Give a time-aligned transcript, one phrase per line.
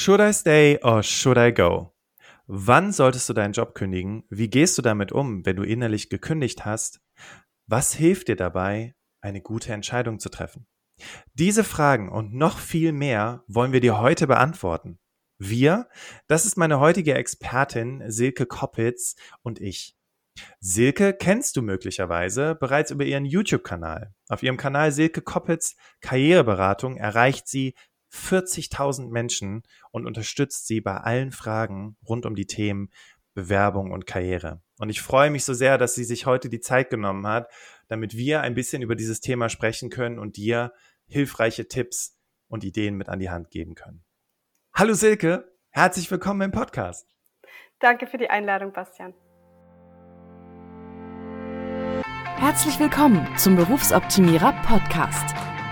[0.00, 1.92] Should I stay or should I go?
[2.46, 4.22] Wann solltest du deinen Job kündigen?
[4.30, 7.00] Wie gehst du damit um, wenn du innerlich gekündigt hast?
[7.66, 10.68] Was hilft dir dabei, eine gute Entscheidung zu treffen?
[11.34, 15.00] Diese Fragen und noch viel mehr wollen wir dir heute beantworten.
[15.36, 15.88] Wir,
[16.28, 19.96] das ist meine heutige Expertin Silke Koppitz und ich.
[20.60, 24.14] Silke kennst du möglicherweise bereits über ihren YouTube-Kanal.
[24.28, 27.74] Auf ihrem Kanal Silke Koppitz Karriereberatung erreicht sie
[28.12, 32.90] 40.000 Menschen und unterstützt sie bei allen Fragen rund um die Themen
[33.34, 34.60] Bewerbung und Karriere.
[34.78, 37.48] Und ich freue mich so sehr, dass sie sich heute die Zeit genommen hat,
[37.86, 40.72] damit wir ein bisschen über dieses Thema sprechen können und dir
[41.06, 42.16] hilfreiche Tipps
[42.48, 44.04] und Ideen mit an die Hand geben können.
[44.74, 47.14] Hallo Silke, herzlich willkommen im Podcast.
[47.80, 49.14] Danke für die Einladung, Bastian.
[52.38, 55.47] Herzlich willkommen zum Berufsoptimierer Podcast.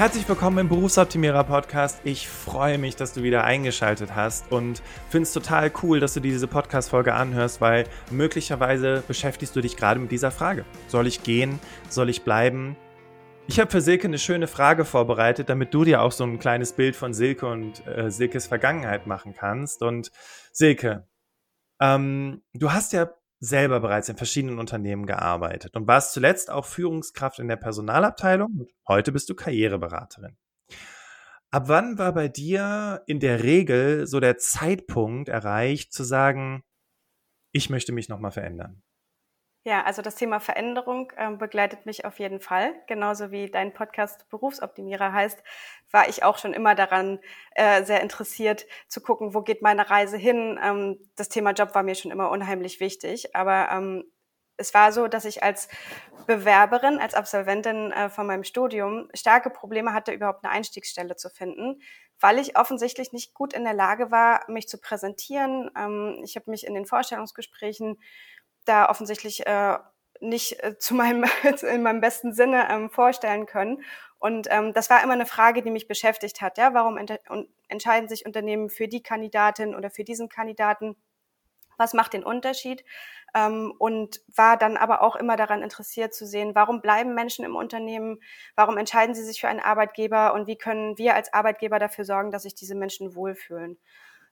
[0.00, 2.00] Herzlich willkommen im Berufsoptimierer Podcast.
[2.04, 6.20] Ich freue mich, dass du wieder eingeschaltet hast und finde es total cool, dass du
[6.20, 10.64] diese Podcast-Folge anhörst, weil möglicherweise beschäftigst du dich gerade mit dieser Frage.
[10.86, 11.58] Soll ich gehen?
[11.90, 12.78] Soll ich bleiben?
[13.46, 16.72] Ich habe für Silke eine schöne Frage vorbereitet, damit du dir auch so ein kleines
[16.72, 19.82] Bild von Silke und äh, Silkes Vergangenheit machen kannst.
[19.82, 20.12] Und
[20.50, 21.06] Silke,
[21.78, 23.10] ähm, du hast ja
[23.40, 28.72] selber bereits in verschiedenen Unternehmen gearbeitet und warst zuletzt auch Führungskraft in der Personalabteilung und
[28.86, 30.36] heute bist du Karriereberaterin.
[31.50, 36.62] Ab wann war bei dir in der Regel so der Zeitpunkt erreicht zu sagen,
[37.50, 38.82] ich möchte mich nochmal verändern?
[39.64, 42.72] Ja, also das Thema Veränderung äh, begleitet mich auf jeden Fall.
[42.86, 45.42] Genauso wie dein Podcast Berufsoptimierer heißt,
[45.90, 47.18] war ich auch schon immer daran
[47.54, 50.58] äh, sehr interessiert zu gucken, wo geht meine Reise hin.
[50.62, 54.04] Ähm, das Thema Job war mir schon immer unheimlich wichtig, aber ähm,
[54.56, 55.68] es war so, dass ich als
[56.26, 61.82] Bewerberin, als Absolventin äh, von meinem Studium starke Probleme hatte, überhaupt eine Einstiegsstelle zu finden,
[62.18, 65.70] weil ich offensichtlich nicht gut in der Lage war, mich zu präsentieren.
[65.76, 67.98] Ähm, ich habe mich in den Vorstellungsgesprächen
[68.64, 69.78] da offensichtlich äh,
[70.20, 71.24] nicht äh, zu meinem,
[71.62, 73.82] in meinem besten Sinne ähm, vorstellen können.
[74.18, 76.58] Und ähm, das war immer eine Frage, die mich beschäftigt hat.
[76.58, 77.18] Ja, warum ent
[77.68, 80.96] entscheiden sich Unternehmen für die Kandidatin oder für diesen Kandidaten?
[81.78, 82.84] Was macht den Unterschied?
[83.34, 87.56] Ähm, und war dann aber auch immer daran interessiert zu sehen, warum bleiben Menschen im
[87.56, 88.20] Unternehmen?
[88.56, 90.34] Warum entscheiden sie sich für einen Arbeitgeber?
[90.34, 93.78] Und wie können wir als Arbeitgeber dafür sorgen, dass sich diese Menschen wohlfühlen?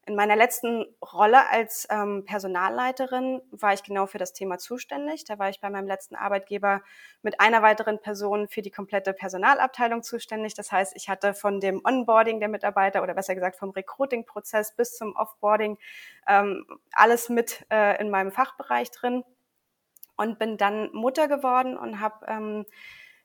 [0.08, 5.26] In meiner letzten Rolle als ähm, Personalleiterin war ich genau für das Thema zuständig.
[5.26, 6.80] Da war ich bei meinem letzten Arbeitgeber
[7.20, 10.54] mit einer weiteren Person für die komplette Personalabteilung zuständig.
[10.54, 14.96] Das heißt, ich hatte von dem Onboarding der Mitarbeiter oder besser gesagt vom Recruiting-Prozess bis
[14.96, 15.76] zum Offboarding
[16.26, 19.24] ähm, alles mit äh, in meinem Fachbereich drin
[20.16, 22.64] und bin dann Mutter geworden und habe ähm,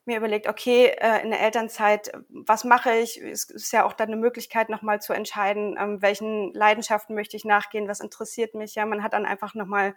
[0.06, 3.20] mir überlegt, okay, äh, in der Elternzeit, was mache ich?
[3.22, 7.44] Es ist ja auch dann eine Möglichkeit, nochmal zu entscheiden, ähm, welchen Leidenschaften möchte ich
[7.44, 8.74] nachgehen, was interessiert mich.
[8.74, 9.94] Ja, man hat dann einfach nochmal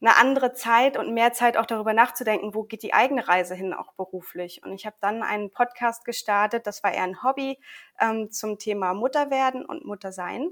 [0.00, 3.72] eine andere Zeit und mehr Zeit auch darüber nachzudenken, wo geht die eigene Reise hin,
[3.72, 4.62] auch beruflich.
[4.62, 7.58] Und ich habe dann einen Podcast gestartet, das war eher ein Hobby
[7.98, 10.50] ähm, zum Thema Mutterwerden und Muttersein.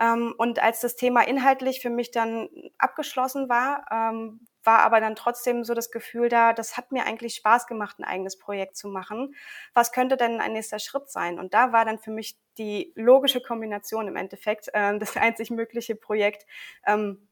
[0.00, 2.48] Ähm, und als das Thema inhaltlich für mich dann
[2.78, 7.34] abgeschlossen war, ähm, war aber dann trotzdem so das Gefühl da, das hat mir eigentlich
[7.34, 9.34] Spaß gemacht, ein eigenes Projekt zu machen.
[9.74, 11.38] Was könnte denn ein nächster Schritt sein?
[11.38, 15.96] Und da war dann für mich die logische Kombination im Endeffekt, äh, das einzig mögliche
[15.96, 16.46] Projekt,
[16.86, 17.28] ähm,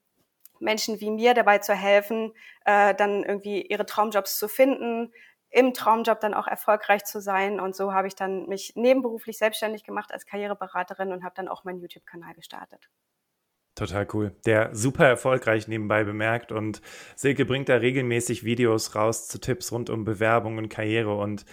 [0.59, 2.33] Menschen wie mir dabei zu helfen,
[2.65, 5.13] äh, dann irgendwie ihre Traumjobs zu finden,
[5.51, 7.61] im Traumjob dann auch erfolgreich zu sein.
[7.61, 11.65] Und so habe ich dann mich nebenberuflich selbstständig gemacht als Karriereberaterin und habe dann auch
[11.65, 12.89] meinen YouTube-Kanal gestartet.
[13.75, 14.35] Total cool.
[14.47, 16.83] Der super erfolgreich nebenbei bemerkt und
[17.17, 21.45] Silke bringt da regelmäßig Videos raus zu Tipps rund um Bewerbung und Karriere und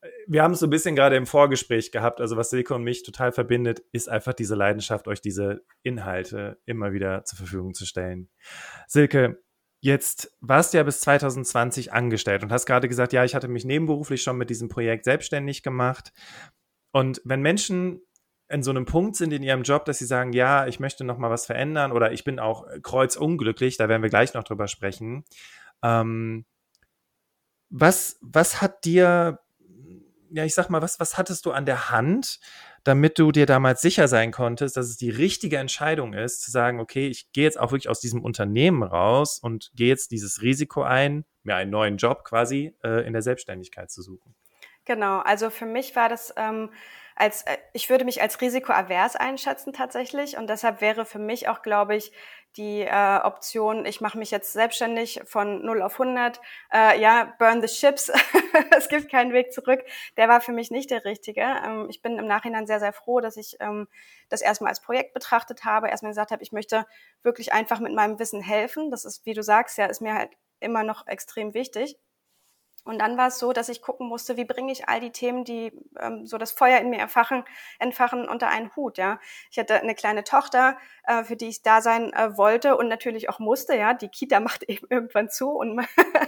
[0.00, 2.20] äh, wir haben es so ein bisschen gerade im Vorgespräch gehabt.
[2.20, 6.92] Also, was Silke und mich total verbindet, ist einfach diese Leidenschaft, euch diese Inhalte immer
[6.92, 8.28] wieder zur Verfügung zu stellen.
[8.86, 9.38] Silke,
[9.84, 13.64] Jetzt warst du ja bis 2020 angestellt und hast gerade gesagt, ja, ich hatte mich
[13.64, 16.12] nebenberuflich schon mit diesem Projekt selbstständig gemacht.
[16.92, 18.00] Und wenn Menschen
[18.52, 21.18] in so einem Punkt sind in ihrem Job, dass sie sagen, ja, ich möchte noch
[21.18, 25.24] mal was verändern oder ich bin auch kreuzunglücklich, da werden wir gleich noch drüber sprechen.
[25.82, 26.44] Ähm,
[27.70, 29.40] was, was hat dir
[30.32, 32.40] ja, ich sag mal, was, was hattest du an der Hand,
[32.84, 36.80] damit du dir damals sicher sein konntest, dass es die richtige Entscheidung ist, zu sagen,
[36.80, 40.82] okay, ich gehe jetzt auch wirklich aus diesem Unternehmen raus und gehe jetzt dieses Risiko
[40.82, 44.34] ein, mir einen neuen Job quasi äh, in der Selbstständigkeit zu suchen?
[44.84, 46.70] Genau, also für mich war das ähm,
[47.16, 51.62] als, äh, ich würde mich als risikoavers einschätzen tatsächlich und deshalb wäre für mich auch,
[51.62, 52.12] glaube ich,
[52.56, 56.40] die äh, Option, ich mache mich jetzt selbstständig von 0 auf 100,
[56.72, 58.12] äh, ja, burn the ships,
[58.76, 59.80] es gibt keinen Weg zurück,
[60.16, 61.40] der war für mich nicht der richtige.
[61.40, 63.88] Ähm, ich bin im Nachhinein sehr, sehr froh, dass ich ähm,
[64.28, 66.86] das erstmal als Projekt betrachtet habe, erstmal gesagt habe, ich möchte
[67.22, 68.90] wirklich einfach mit meinem Wissen helfen.
[68.90, 70.30] Das ist, wie du sagst, ja, ist mir halt
[70.60, 71.96] immer noch extrem wichtig.
[72.84, 75.44] Und dann war es so, dass ich gucken musste, wie bringe ich all die Themen,
[75.44, 77.44] die ähm, so das Feuer in mir erfachen,
[77.78, 78.98] entfachen, unter einen Hut.
[78.98, 79.20] Ja,
[79.50, 83.28] ich hatte eine kleine Tochter, äh, für die ich da sein äh, wollte und natürlich
[83.28, 83.76] auch musste.
[83.76, 85.86] Ja, die Kita macht eben irgendwann zu und man,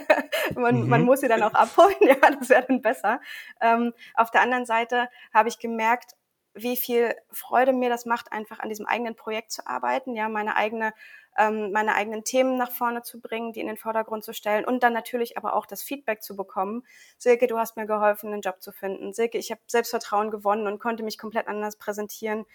[0.55, 0.89] man, mhm.
[0.89, 1.95] man muss sie dann auch abholen.
[2.05, 3.19] Ja, das wäre dann besser.
[3.59, 6.15] Ähm, auf der anderen Seite habe ich gemerkt,
[6.53, 10.55] wie viel Freude mir das macht, einfach an diesem eigenen Projekt zu arbeiten, ja, meine
[10.55, 10.93] eigene
[11.37, 14.83] ähm, meine eigenen Themen nach vorne zu bringen, die in den Vordergrund zu stellen und
[14.83, 16.83] dann natürlich aber auch das Feedback zu bekommen.
[17.17, 19.13] Silke, du hast mir geholfen, einen Job zu finden.
[19.13, 22.45] Silke, ich habe Selbstvertrauen gewonnen und konnte mich komplett anders präsentieren.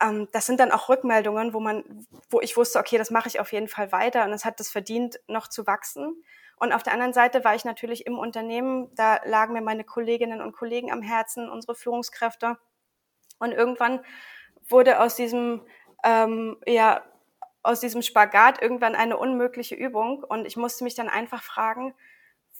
[0.00, 3.40] Ähm, das sind dann auch Rückmeldungen, wo man, wo ich wusste, okay, das mache ich
[3.40, 6.22] auf jeden Fall weiter und es hat das verdient, noch zu wachsen.
[6.56, 10.40] Und auf der anderen Seite war ich natürlich im Unternehmen, da lagen mir meine Kolleginnen
[10.40, 12.56] und Kollegen am Herzen, unsere Führungskräfte.
[13.38, 14.00] Und irgendwann
[14.68, 15.62] wurde aus diesem
[16.04, 17.02] ähm, ja,
[17.62, 21.94] aus diesem Spagat irgendwann eine unmögliche Übung und ich musste mich dann einfach fragen,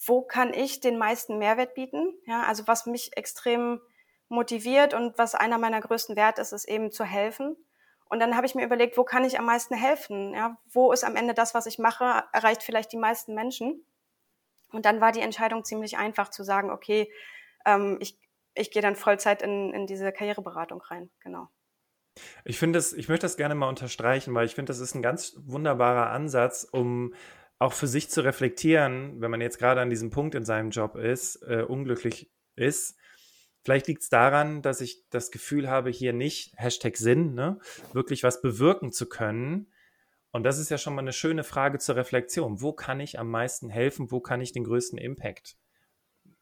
[0.07, 2.15] wo kann ich den meisten Mehrwert bieten?
[2.27, 3.81] Ja, also was mich extrem
[4.29, 7.57] motiviert und was einer meiner größten Werte ist, ist eben zu helfen.
[8.09, 10.35] Und dann habe ich mir überlegt, wo kann ich am meisten helfen?
[10.35, 13.85] Ja, wo ist am Ende das, was ich mache, erreicht vielleicht die meisten Menschen?
[14.71, 17.13] Und dann war die Entscheidung ziemlich einfach zu sagen, okay,
[17.65, 18.19] ähm, ich,
[18.55, 21.11] ich gehe dann Vollzeit in, in diese Karriereberatung rein.
[21.21, 21.49] Genau.
[22.45, 25.03] Ich finde das, ich möchte das gerne mal unterstreichen, weil ich finde, das ist ein
[25.03, 27.15] ganz wunderbarer Ansatz, um
[27.59, 30.97] auch für sich zu reflektieren, wenn man jetzt gerade an diesem Punkt in seinem Job
[30.97, 32.99] ist, äh, unglücklich ist.
[33.65, 37.61] Vielleicht liegt es daran, dass ich das Gefühl habe, hier nicht, Hashtag Sinn, ne,
[37.93, 39.73] wirklich was bewirken zu können.
[40.33, 42.61] Und das ist ja schon mal eine schöne Frage zur Reflexion.
[42.61, 44.11] Wo kann ich am meisten helfen?
[44.11, 45.57] Wo kann ich den größten Impact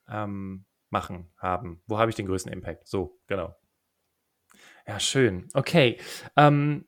[0.08, 1.82] ähm, machen, haben?
[1.87, 2.88] Wo habe ich den größten Impact?
[2.88, 3.55] So, genau.
[4.90, 5.46] Ja, schön.
[5.54, 5.98] Okay.
[6.37, 6.84] Ähm,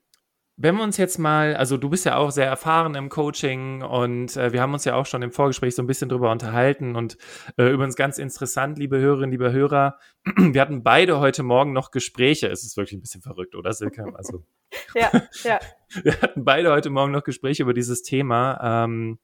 [0.57, 4.35] wenn wir uns jetzt mal, also du bist ja auch sehr erfahren im Coaching und
[4.35, 7.17] äh, wir haben uns ja auch schon im Vorgespräch so ein bisschen drüber unterhalten und
[7.57, 9.99] äh, übrigens ganz interessant, liebe Hörerinnen, liebe Hörer,
[10.35, 12.49] wir hatten beide heute Morgen noch Gespräche.
[12.49, 14.05] Es ist wirklich ein bisschen verrückt, oder Silke?
[14.15, 14.43] Also,
[14.95, 15.09] ja,
[15.43, 15.61] ja.
[16.03, 18.83] Wir hatten beide heute Morgen noch Gespräche über dieses Thema.
[18.83, 19.19] Ähm,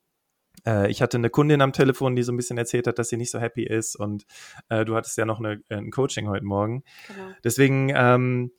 [0.66, 3.18] äh, ich hatte eine Kundin am Telefon, die so ein bisschen erzählt hat, dass sie
[3.18, 4.26] nicht so happy ist und
[4.70, 6.84] äh, du hattest ja noch eine, ein Coaching heute Morgen.
[7.08, 7.30] Genau.
[7.44, 8.52] Deswegen ähm,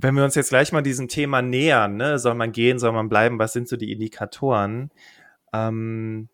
[0.00, 2.18] wenn wir uns jetzt gleich mal diesem Thema nähern, ne?
[2.18, 4.90] soll man gehen, soll man bleiben, was sind so die Indikatoren?
[5.52, 6.28] Ähm,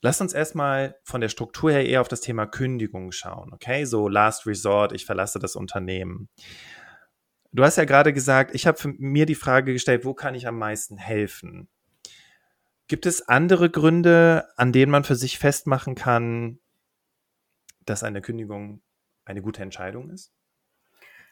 [0.00, 3.84] lass uns erstmal von der Struktur her eher auf das Thema Kündigung schauen, okay?
[3.84, 6.28] So Last Resort, ich verlasse das Unternehmen.
[7.52, 10.58] Du hast ja gerade gesagt, ich habe mir die Frage gestellt, wo kann ich am
[10.58, 11.68] meisten helfen?
[12.88, 16.58] Gibt es andere Gründe, an denen man für sich festmachen kann,
[17.86, 18.82] dass eine Kündigung
[19.24, 20.32] eine gute Entscheidung ist?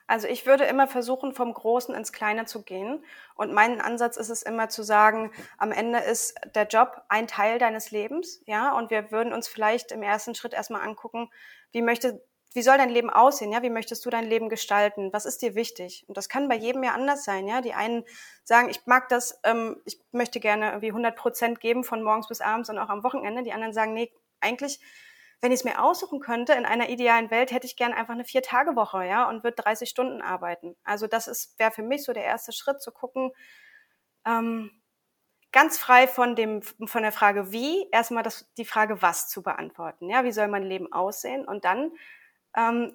[0.08, 3.04] Also ich würde immer versuchen, vom Großen ins Kleine zu gehen.
[3.34, 7.58] Und mein Ansatz ist es immer zu sagen, am Ende ist der Job ein Teil
[7.58, 8.76] deines Lebens, ja.
[8.76, 11.30] Und wir würden uns vielleicht im ersten Schritt erstmal angucken,
[11.72, 12.24] wie möchte,
[12.54, 13.62] wie soll dein Leben aussehen, ja?
[13.62, 15.12] Wie möchtest du dein Leben gestalten?
[15.12, 16.06] Was ist dir wichtig?
[16.08, 17.60] Und das kann bei jedem ja anders sein, ja.
[17.60, 18.02] Die einen
[18.44, 22.40] sagen, ich mag das, ähm, ich möchte gerne irgendwie 100 Prozent geben von morgens bis
[22.40, 23.42] abends und auch am Wochenende.
[23.42, 24.10] Die anderen sagen, nee,
[24.40, 24.80] eigentlich
[25.40, 28.24] wenn ich es mir aussuchen könnte, in einer idealen Welt hätte ich gern einfach eine
[28.24, 30.76] Vier-Tage-Woche, ja, und würde 30 Stunden arbeiten.
[30.84, 33.30] Also das ist, wäre für mich so der erste Schritt, zu gucken,
[34.26, 34.70] ähm,
[35.52, 40.10] ganz frei von dem, von der Frage wie, erstmal das, die Frage was zu beantworten.
[40.10, 41.46] Ja, wie soll mein Leben aussehen?
[41.46, 41.92] Und dann,
[42.56, 42.92] ähm,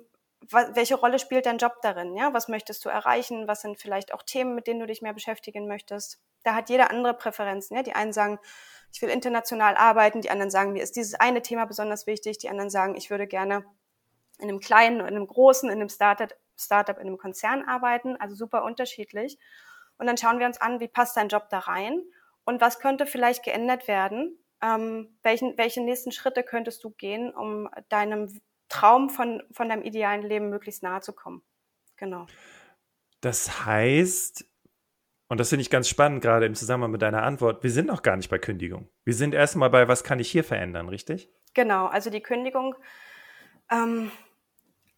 [0.50, 2.18] welche Rolle spielt dein Job darin?
[2.18, 3.48] Ja, was möchtest du erreichen?
[3.48, 6.20] Was sind vielleicht auch Themen, mit denen du dich mehr beschäftigen möchtest?
[6.44, 7.78] Da hat jeder andere Präferenzen.
[7.78, 8.40] Ja, die einen sagen,
[8.94, 12.50] ich will international arbeiten, die anderen sagen, mir ist dieses eine Thema besonders wichtig, die
[12.50, 13.66] anderen sagen, ich würde gerne
[14.38, 18.36] in einem kleinen, in einem großen, in einem Startup, Startup, in einem Konzern arbeiten, also
[18.36, 19.40] super unterschiedlich.
[19.98, 22.04] Und dann schauen wir uns an, wie passt dein Job da rein
[22.46, 24.38] und was könnte vielleicht geändert werden?
[24.62, 30.22] Ähm, welchen, welche nächsten Schritte könntest du gehen, um deinem Traum von, von deinem idealen
[30.22, 31.42] Leben möglichst nahe zu kommen?
[31.98, 32.28] Genau.
[33.22, 34.46] Das heißt,
[35.28, 37.64] und das finde ich ganz spannend, gerade im Zusammenhang mit deiner Antwort.
[37.64, 38.90] Wir sind noch gar nicht bei Kündigung.
[39.04, 41.30] Wir sind erstmal bei, was kann ich hier verändern, richtig?
[41.54, 42.76] Genau, also die Kündigung
[43.70, 44.12] ähm,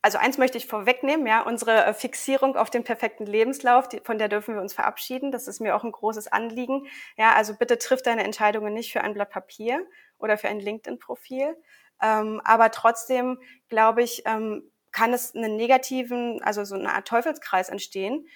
[0.05, 4.19] also eins möchte ich vorwegnehmen, ja, unsere äh, Fixierung auf den perfekten Lebenslauf, die, von
[4.19, 5.31] der dürfen wir uns verabschieden.
[5.31, 6.85] Das ist mir auch ein großes Anliegen.
[7.17, 9.83] Ja, also bitte triff deine Entscheidungen nicht für ein Blatt Papier
[10.19, 11.57] oder für ein LinkedIn-Profil.
[12.03, 17.69] Ähm, aber trotzdem, glaube ich, ähm, kann es einen negativen, also so eine Art Teufelskreis
[17.69, 18.27] entstehen,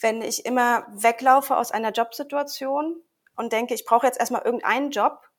[0.00, 3.02] wenn ich immer weglaufe aus einer Jobsituation
[3.36, 5.30] und denke, ich brauche jetzt erstmal irgendeinen Job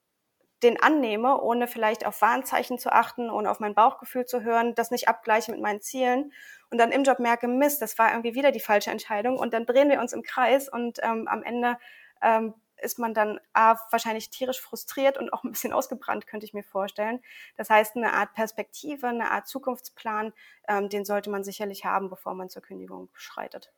[0.64, 4.92] den annehme, ohne vielleicht auf Warnzeichen zu achten, ohne auf mein Bauchgefühl zu hören, das
[4.92, 6.32] nicht abgleiche mit meinen Zielen
[6.70, 9.66] und dann im Job merke, Mist, das war irgendwie wieder die falsche Entscheidung und dann
[9.66, 11.78] drehen wir uns im Kreis und ähm, am Ende
[12.22, 16.54] ähm, ist man dann A, wahrscheinlich tierisch frustriert und auch ein bisschen ausgebrannt, könnte ich
[16.54, 17.22] mir vorstellen.
[17.58, 20.34] Das heißt, eine Art Perspektive, eine Art Zukunftsplan,
[20.68, 23.72] ähm, den sollte man sicherlich haben, bevor man zur Kündigung schreitet.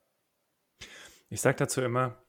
[1.29, 2.23] Ich sage dazu immer,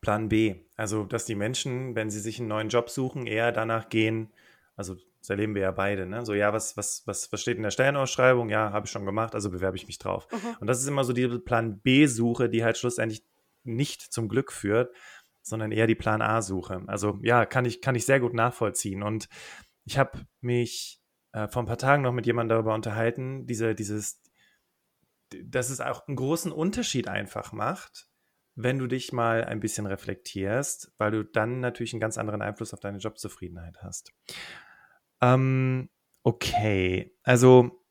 [0.00, 0.56] Plan B.
[0.76, 4.32] Also, dass die Menschen, wenn sie sich einen neuen Job suchen, eher danach gehen,
[4.76, 6.26] also das erleben wir ja beide, ne?
[6.26, 8.48] So, ja, was, was, was, was steht in der Stellenausschreibung?
[8.48, 10.26] Ja, habe ich schon gemacht, also bewerbe ich mich drauf.
[10.32, 10.56] Mhm.
[10.58, 13.24] Und das ist immer so die Plan B-Suche, die halt schlussendlich
[13.62, 14.92] nicht zum Glück führt,
[15.40, 16.82] sondern eher die Plan A-Suche.
[16.88, 19.04] Also ja, kann ich, kann ich sehr gut nachvollziehen.
[19.04, 19.28] Und
[19.84, 21.00] ich habe mich
[21.32, 24.20] äh, vor ein paar Tagen noch mit jemandem darüber unterhalten, diese, dieses,
[25.44, 28.08] dass es auch einen großen Unterschied einfach macht,
[28.54, 32.74] wenn du dich mal ein bisschen reflektierst, weil du dann natürlich einen ganz anderen Einfluss
[32.74, 34.12] auf deine Jobzufriedenheit hast.
[35.20, 35.88] Ähm,
[36.22, 37.82] okay, also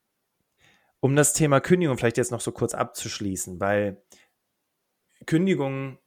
[0.99, 4.03] um das Thema Kündigung vielleicht jetzt noch so kurz abzuschließen, weil
[5.25, 5.97] Kündigung,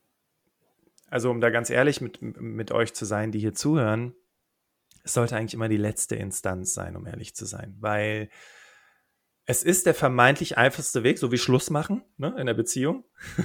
[1.08, 4.14] also um da ganz ehrlich mit, mit euch zu sein, die hier zuhören,
[5.02, 8.30] es sollte eigentlich immer die letzte Instanz sein, um ehrlich zu sein, weil
[9.46, 13.04] es ist der vermeintlich einfachste Weg, so wie Schluss machen ne, in der Beziehung.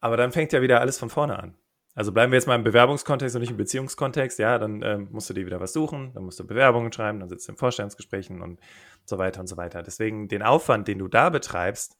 [0.00, 1.56] Aber dann fängt ja wieder alles von vorne an.
[1.94, 4.38] Also bleiben wir jetzt mal im Bewerbungskontext und nicht im Beziehungskontext.
[4.38, 7.28] Ja, dann ähm, musst du dir wieder was suchen, dann musst du Bewerbungen schreiben, dann
[7.28, 8.60] sitzt du in Vorstellungsgesprächen und
[9.04, 9.82] so weiter und so weiter.
[9.82, 11.98] Deswegen den Aufwand, den du da betreibst,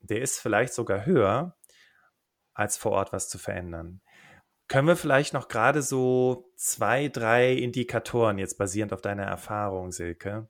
[0.00, 1.56] der ist vielleicht sogar höher,
[2.52, 4.00] als vor Ort was zu verändern.
[4.68, 10.48] Können wir vielleicht noch gerade so zwei, drei Indikatoren jetzt basierend auf deiner Erfahrung, Silke,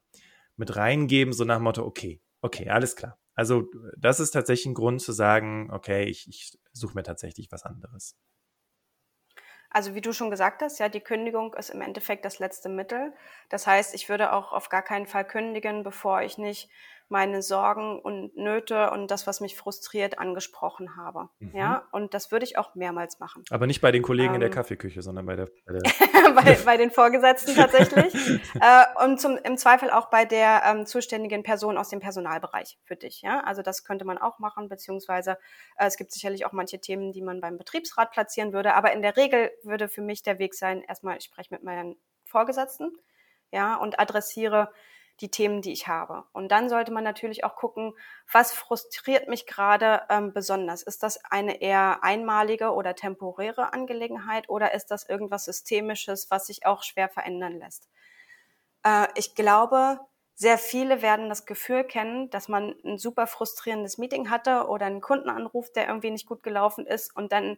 [0.57, 3.19] mit reingeben, so nach dem Motto, okay, okay, alles klar.
[3.35, 7.65] Also das ist tatsächlich ein Grund zu sagen, okay, ich, ich suche mir tatsächlich was
[7.65, 8.17] anderes.
[9.71, 13.13] Also wie du schon gesagt hast, ja, die Kündigung ist im Endeffekt das letzte Mittel.
[13.51, 16.71] Das heißt, ich würde auch auf gar keinen Fall kündigen, bevor ich nicht
[17.09, 21.29] meine Sorgen und Nöte und das, was mich frustriert, angesprochen habe.
[21.39, 21.53] Mhm.
[21.55, 23.45] Ja, und das würde ich auch mehrmals machen.
[23.51, 24.55] Aber nicht bei den Kollegen ähm, in der ähm.
[24.55, 25.83] Kaffeeküche, sondern bei der, bei, der
[26.35, 28.15] bei, bei, den Vorgesetzten tatsächlich.
[28.61, 32.97] äh, und zum, im Zweifel auch bei der ähm, zuständigen Person aus dem Personalbereich für
[32.97, 33.23] dich.
[33.23, 35.39] Ja, also das könnte man auch machen, beziehungsweise
[35.77, 38.75] äh, es gibt sicherlich auch manche Themen, die man beim Betriebsrat platzieren würde.
[38.75, 41.97] Aber in der Regel würde für mich der Weg sein, erstmal, ich spreche mit meinen
[42.25, 42.93] Vorgesetzten,
[43.53, 44.73] ja, und adressiere
[45.21, 46.25] die Themen, die ich habe.
[46.33, 47.95] Und dann sollte man natürlich auch gucken,
[48.31, 50.83] was frustriert mich gerade ähm, besonders?
[50.83, 56.67] Ist das eine eher einmalige oder temporäre Angelegenheit oder ist das irgendwas Systemisches, was sich
[56.67, 57.89] auch schwer verändern lässt?
[58.85, 60.01] Äh, ich glaube,
[60.35, 65.01] sehr viele werden das Gefühl kennen, dass man ein super frustrierendes Meeting hatte oder einen
[65.01, 67.57] Kundenanruf, der irgendwie nicht gut gelaufen ist und dann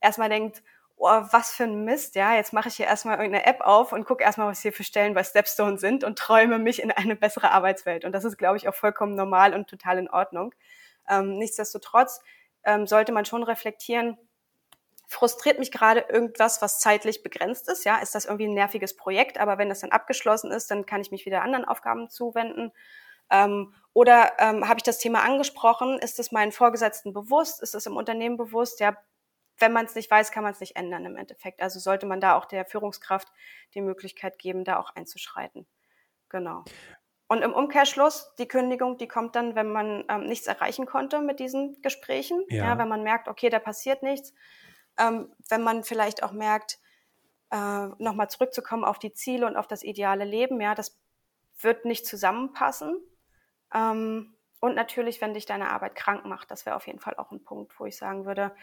[0.00, 0.62] erstmal denkt,
[0.96, 4.04] oh, was für ein Mist, ja, jetzt mache ich hier erstmal irgendeine App auf und
[4.04, 7.50] gucke erstmal, was hier für Stellen bei Stepstone sind und träume mich in eine bessere
[7.50, 8.04] Arbeitswelt.
[8.04, 10.54] Und das ist, glaube ich, auch vollkommen normal und total in Ordnung.
[11.08, 12.20] Ähm, nichtsdestotrotz
[12.64, 14.16] ähm, sollte man schon reflektieren,
[15.06, 19.38] frustriert mich gerade irgendwas, was zeitlich begrenzt ist, ja, ist das irgendwie ein nerviges Projekt,
[19.38, 22.72] aber wenn das dann abgeschlossen ist, dann kann ich mich wieder anderen Aufgaben zuwenden.
[23.30, 25.98] Ähm, oder ähm, habe ich das Thema angesprochen?
[25.98, 27.62] Ist es meinen Vorgesetzten bewusst?
[27.62, 28.80] Ist es im Unternehmen bewusst?
[28.80, 28.96] Ja,
[29.58, 31.62] wenn man es nicht weiß, kann man es nicht ändern im Endeffekt.
[31.62, 33.28] Also sollte man da auch der Führungskraft
[33.74, 35.66] die Möglichkeit geben, da auch einzuschreiten.
[36.28, 36.64] Genau.
[37.26, 41.40] Und im Umkehrschluss, die Kündigung, die kommt dann, wenn man ähm, nichts erreichen konnte mit
[41.40, 42.44] diesen Gesprächen.
[42.48, 42.64] Ja.
[42.64, 44.34] ja wenn man merkt, okay, da passiert nichts.
[44.98, 46.78] Ähm, wenn man vielleicht auch merkt,
[47.50, 50.98] äh, nochmal zurückzukommen auf die Ziele und auf das ideale Leben, ja, das
[51.60, 53.00] wird nicht zusammenpassen.
[53.72, 57.30] Ähm, und natürlich, wenn dich deine Arbeit krank macht, das wäre auf jeden Fall auch
[57.30, 58.54] ein Punkt, wo ich sagen würde,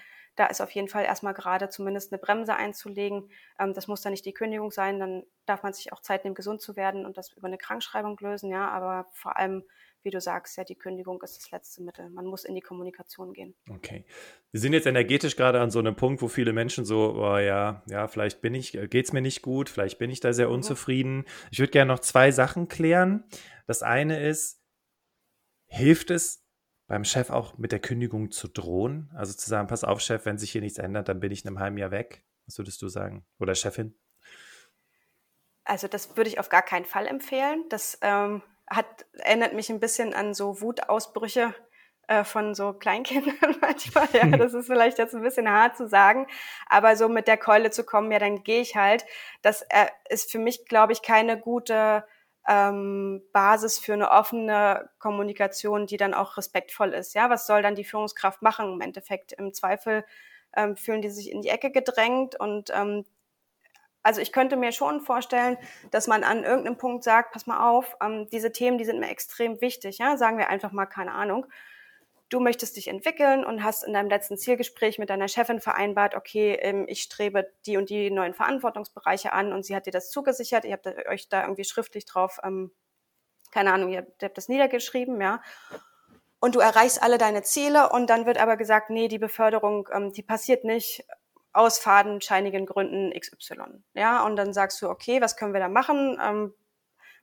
[0.42, 3.30] da ist auf jeden Fall erstmal gerade zumindest eine Bremse einzulegen.
[3.60, 6.34] Ähm, das muss dann nicht die Kündigung sein, dann darf man sich auch Zeit nehmen,
[6.34, 9.64] gesund zu werden und das über eine Krankschreibung lösen, ja, aber vor allem
[10.02, 12.10] wie du sagst, ja, die Kündigung ist das letzte Mittel.
[12.10, 13.54] Man muss in die Kommunikation gehen.
[13.70, 14.04] Okay.
[14.50, 17.84] Wir sind jetzt energetisch gerade an so einem Punkt, wo viele Menschen so, oh ja,
[17.86, 20.56] ja, vielleicht bin ich, geht es mir nicht gut, vielleicht bin ich da sehr mhm.
[20.56, 21.18] unzufrieden.
[21.18, 21.26] Mhm.
[21.52, 23.26] Ich würde gerne noch zwei Sachen klären.
[23.68, 24.60] Das eine ist,
[25.68, 26.44] hilft es,
[26.92, 29.10] beim Chef auch mit der Kündigung zu drohen?
[29.16, 31.48] Also zu sagen, pass auf, Chef, wenn sich hier nichts ändert, dann bin ich in
[31.48, 32.26] einem halben Jahr weg.
[32.48, 33.26] Was würdest du sagen?
[33.40, 33.98] Oder Chefin?
[35.64, 37.64] Also das würde ich auf gar keinen Fall empfehlen.
[37.70, 41.56] Das, ähm, hat, erinnert mich ein bisschen an so Wutausbrüche
[42.10, 44.10] äh, von so Kleinkindern manchmal.
[44.12, 46.28] Ja, das ist vielleicht jetzt ein bisschen hart zu sagen,
[46.68, 49.06] aber so mit der Keule zu kommen, ja, dann gehe ich halt.
[49.42, 52.04] Das äh, ist für mich, glaube ich, keine gute
[52.48, 57.14] ähm, Basis für eine offene Kommunikation, die dann auch respektvoll ist.
[57.14, 59.34] Ja, was soll dann die Führungskraft machen im Endeffekt?
[59.34, 60.04] Im Zweifel
[60.56, 63.06] ähm, fühlen die sich in die Ecke gedrängt und ähm,
[64.04, 65.58] also ich könnte mir schon vorstellen,
[65.92, 69.10] dass man an irgendeinem Punkt sagt, pass mal auf, ähm, diese Themen, die sind mir
[69.10, 71.46] extrem wichtig, ja, sagen wir einfach mal keine Ahnung.
[72.32, 76.58] Du möchtest dich entwickeln und hast in deinem letzten Zielgespräch mit deiner Chefin vereinbart, okay,
[76.62, 80.66] ähm, ich strebe die und die neuen Verantwortungsbereiche an und sie hat dir das zugesichert,
[80.66, 82.72] ihr habt euch da irgendwie schriftlich drauf, ähm,
[83.52, 85.42] keine Ahnung, ihr habt, das niedergeschrieben, ja
[86.42, 90.12] und du erreichst alle deine Ziele und dann wird aber gesagt, nee, die Beförderung, ähm,
[90.12, 91.06] die passiert nicht
[91.54, 93.84] aus fadenscheinigen Gründen XY.
[93.94, 96.18] Ja, und dann sagst du, okay, was können wir da machen?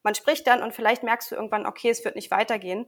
[0.03, 2.87] Man spricht dann und vielleicht merkst du irgendwann, okay, es wird nicht weitergehen.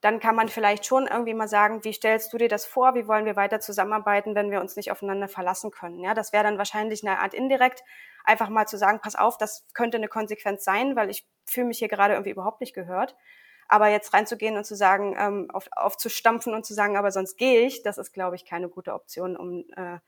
[0.00, 2.94] Dann kann man vielleicht schon irgendwie mal sagen, wie stellst du dir das vor?
[2.94, 6.00] Wie wollen wir weiter zusammenarbeiten, wenn wir uns nicht aufeinander verlassen können?
[6.00, 7.82] Ja, das wäre dann wahrscheinlich eine Art indirekt,
[8.24, 11.78] einfach mal zu sagen, pass auf, das könnte eine Konsequenz sein, weil ich fühle mich
[11.78, 13.16] hier gerade irgendwie überhaupt nicht gehört.
[13.66, 17.60] Aber jetzt reinzugehen und zu sagen, ähm, auf, aufzustampfen und zu sagen, aber sonst gehe
[17.62, 19.98] ich, das ist, glaube ich, keine gute Option, um äh,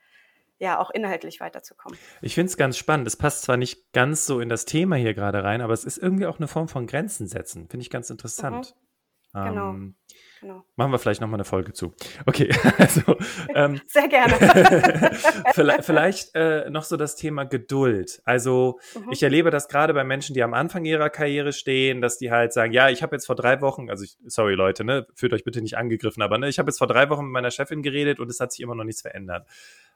[0.62, 1.98] ja auch inhaltlich weiterzukommen.
[2.20, 3.06] Ich finde es ganz spannend.
[3.06, 5.98] Es passt zwar nicht ganz so in das Thema hier gerade rein, aber es ist
[5.98, 7.68] irgendwie auch eine Form von Grenzen setzen.
[7.68, 8.74] Finde ich ganz interessant.
[8.74, 8.91] Mhm.
[9.34, 9.70] Genau.
[9.70, 9.94] Ähm,
[10.42, 10.62] genau.
[10.76, 11.94] Machen wir vielleicht nochmal eine Folge zu.
[12.26, 13.16] Okay, also.
[13.54, 14.34] Ähm, Sehr gerne.
[15.54, 18.20] vielleicht, vielleicht äh, noch so das Thema Geduld.
[18.24, 19.10] Also, mhm.
[19.10, 22.52] ich erlebe das gerade bei Menschen, die am Anfang ihrer Karriere stehen, dass die halt
[22.52, 25.44] sagen: Ja, ich habe jetzt vor drei Wochen, also, ich, sorry Leute, ne, fühlt euch
[25.44, 28.20] bitte nicht angegriffen, aber ne, ich habe jetzt vor drei Wochen mit meiner Chefin geredet
[28.20, 29.48] und es hat sich immer noch nichts verändert.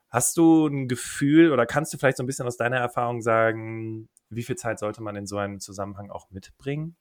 [0.09, 4.09] Hast du ein Gefühl oder kannst du vielleicht so ein bisschen aus deiner Erfahrung sagen,
[4.31, 6.97] wie viel Zeit sollte man in so einem Zusammenhang auch mitbringen,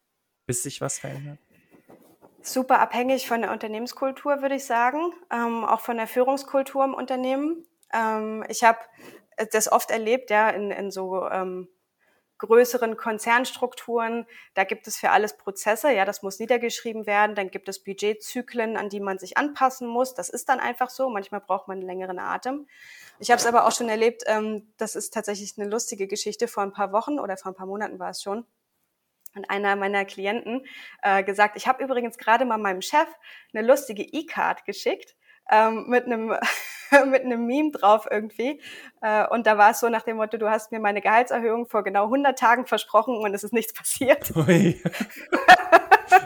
[0.48, 1.40] bis sich was verändert?
[2.46, 7.66] Super abhängig von der Unternehmenskultur, würde ich sagen, ähm, auch von der Führungskultur im Unternehmen.
[7.92, 8.78] Ähm, ich habe
[9.52, 11.68] das oft erlebt, ja, in, in so ähm,
[12.38, 17.68] größeren Konzernstrukturen, da gibt es für alles Prozesse, ja, das muss niedergeschrieben werden, dann gibt
[17.68, 20.14] es Budgetzyklen, an die man sich anpassen muss.
[20.14, 21.10] Das ist dann einfach so.
[21.10, 22.68] Manchmal braucht man einen längeren Atem.
[23.18, 26.48] Ich habe es aber auch schon erlebt, ähm, das ist tatsächlich eine lustige Geschichte.
[26.48, 28.46] Vor ein paar Wochen oder vor ein paar Monaten war es schon.
[29.36, 30.66] Und einer meiner Klienten
[31.02, 33.08] äh, gesagt, ich habe übrigens gerade mal meinem Chef
[33.54, 35.16] eine lustige E-Card geschickt
[35.52, 36.36] ähm, mit einem
[37.06, 38.62] mit einem Meme drauf irgendwie.
[39.02, 41.84] Äh, und da war es so nach dem Motto, du hast mir meine Gehaltserhöhung vor
[41.84, 44.36] genau 100 Tagen versprochen und es ist nichts passiert.
[44.36, 44.82] Ui.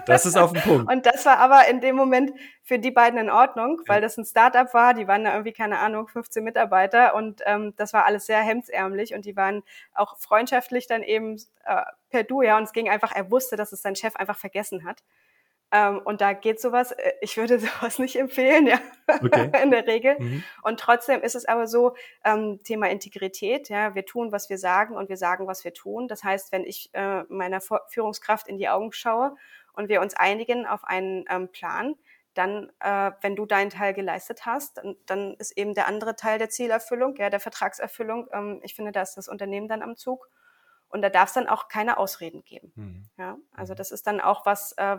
[0.05, 0.91] Das ist auf den Punkt.
[0.91, 2.31] Und das war aber in dem Moment
[2.63, 4.93] für die beiden in Ordnung, weil das ein Startup war.
[4.93, 9.13] Die waren da irgendwie, keine Ahnung, 15 Mitarbeiter und ähm, das war alles sehr hemdsärmlich
[9.13, 12.57] und die waren auch freundschaftlich dann eben äh, per Du, ja.
[12.57, 15.03] Und es ging einfach, er wusste, dass es sein Chef einfach vergessen hat.
[15.71, 19.51] Ähm, und da geht sowas, äh, ich würde sowas nicht empfehlen, ja, okay.
[19.63, 20.15] in der Regel.
[20.19, 20.43] Mhm.
[20.63, 24.95] Und trotzdem ist es aber so, ähm, Thema Integrität, ja, wir tun, was wir sagen
[24.95, 26.08] und wir sagen, was wir tun.
[26.08, 29.36] Das heißt, wenn ich äh, meiner Führungskraft in die Augen schaue
[29.73, 31.95] und wir uns einigen auf einen ähm, Plan,
[32.34, 36.39] dann, äh, wenn du deinen Teil geleistet hast, dann, dann, ist eben der andere Teil
[36.39, 38.27] der Zielerfüllung, ja, der Vertragserfüllung.
[38.32, 40.29] Ähm, ich finde, da ist das Unternehmen dann am Zug.
[40.89, 42.71] Und da darf es dann auch keine Ausreden geben.
[42.75, 43.10] Mhm.
[43.17, 43.77] Ja, also mhm.
[43.77, 44.97] das ist dann auch was, äh,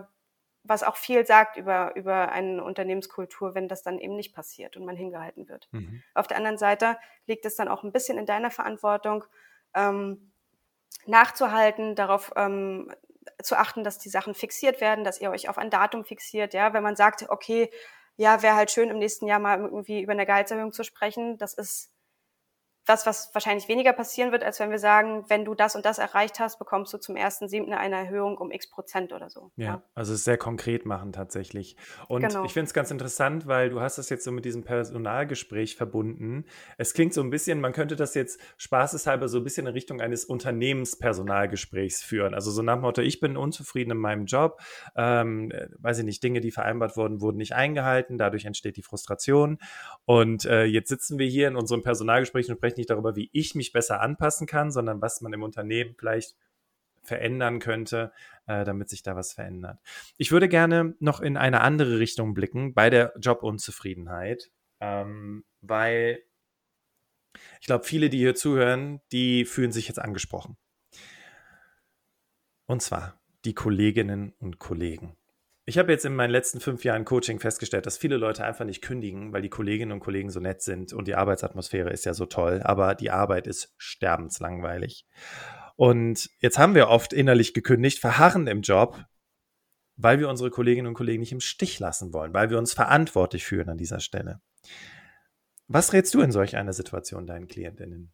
[0.63, 4.85] was auch viel sagt über, über eine Unternehmenskultur, wenn das dann eben nicht passiert und
[4.85, 5.67] man hingehalten wird.
[5.71, 6.03] Mhm.
[6.13, 9.25] Auf der anderen Seite liegt es dann auch ein bisschen in deiner Verantwortung,
[9.73, 10.31] ähm,
[11.05, 12.93] nachzuhalten, darauf ähm,
[13.41, 16.53] zu achten, dass die Sachen fixiert werden, dass ihr euch auf ein Datum fixiert.
[16.53, 17.71] Ja, wenn man sagt, okay,
[18.17, 21.53] ja, wäre halt schön im nächsten Jahr mal irgendwie über eine Gehaltserhöhung zu sprechen, das
[21.53, 21.90] ist
[22.85, 25.99] was, was wahrscheinlich weniger passieren wird, als wenn wir sagen, wenn du das und das
[25.99, 29.51] erreicht hast, bekommst du zum ersten siebten eine Erhöhung um x Prozent oder so.
[29.55, 29.83] Ja, ja.
[29.93, 31.75] also es sehr konkret machen tatsächlich.
[32.07, 32.43] Und genau.
[32.43, 36.45] ich finde es ganz interessant, weil du hast das jetzt so mit diesem Personalgespräch verbunden.
[36.77, 40.01] Es klingt so ein bisschen, man könnte das jetzt spaßeshalber so ein bisschen in Richtung
[40.01, 42.33] eines Unternehmenspersonalgesprächs führen.
[42.33, 44.59] Also so nach dem Motto, ich bin unzufrieden in meinem Job,
[44.95, 48.83] ähm, äh, weiß ich nicht, Dinge, die vereinbart wurden, wurden nicht eingehalten, dadurch entsteht die
[48.83, 49.59] Frustration.
[50.05, 53.29] Und äh, jetzt sitzen wir hier in unserem Personalgespräch und sprechen spreche nicht darüber, wie
[53.33, 56.35] ich mich besser anpassen kann, sondern was man im Unternehmen vielleicht
[57.03, 58.11] verändern könnte,
[58.47, 59.79] äh, damit sich da was verändert.
[60.17, 66.23] Ich würde gerne noch in eine andere Richtung blicken bei der Jobunzufriedenheit, ähm, weil
[67.59, 70.57] ich glaube, viele, die hier zuhören, die fühlen sich jetzt angesprochen.
[72.67, 75.17] Und zwar die Kolleginnen und Kollegen.
[75.65, 78.81] Ich habe jetzt in meinen letzten fünf Jahren Coaching festgestellt, dass viele Leute einfach nicht
[78.81, 82.25] kündigen, weil die Kolleginnen und Kollegen so nett sind und die Arbeitsatmosphäre ist ja so
[82.25, 85.05] toll, aber die Arbeit ist sterbenslangweilig.
[85.75, 89.05] Und jetzt haben wir oft innerlich gekündigt, verharren im Job
[90.03, 93.45] weil wir unsere Kolleginnen und Kollegen nicht im Stich lassen wollen, weil wir uns verantwortlich
[93.45, 94.41] fühlen an dieser Stelle.
[95.67, 98.11] Was rätst du in solch einer Situation deinen Klientinnen?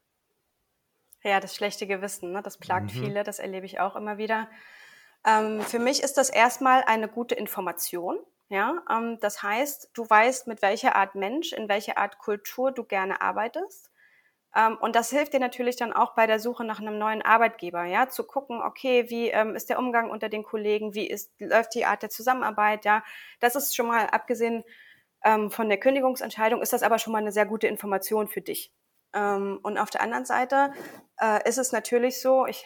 [1.23, 2.41] Ja, das schlechte Gewissen, ne?
[2.43, 2.99] das plagt mhm.
[2.99, 4.49] viele, das erlebe ich auch immer wieder.
[5.27, 8.17] Ähm, für mich ist das erstmal eine gute Information.
[8.49, 12.85] Ja, ähm, das heißt, du weißt, mit welcher Art Mensch, in welcher Art Kultur du
[12.85, 13.91] gerne arbeitest.
[14.55, 17.83] Ähm, und das hilft dir natürlich dann auch bei der Suche nach einem neuen Arbeitgeber,
[17.85, 21.75] ja, zu gucken, okay, wie ähm, ist der Umgang unter den Kollegen, wie ist, läuft
[21.75, 23.03] die Art der Zusammenarbeit, ja.
[23.41, 24.63] Das ist schon mal, abgesehen
[25.25, 28.73] ähm, von der Kündigungsentscheidung, ist das aber schon mal eine sehr gute Information für dich.
[29.13, 30.71] Ähm, und auf der anderen Seite
[31.21, 32.65] äh, ist es natürlich so, ich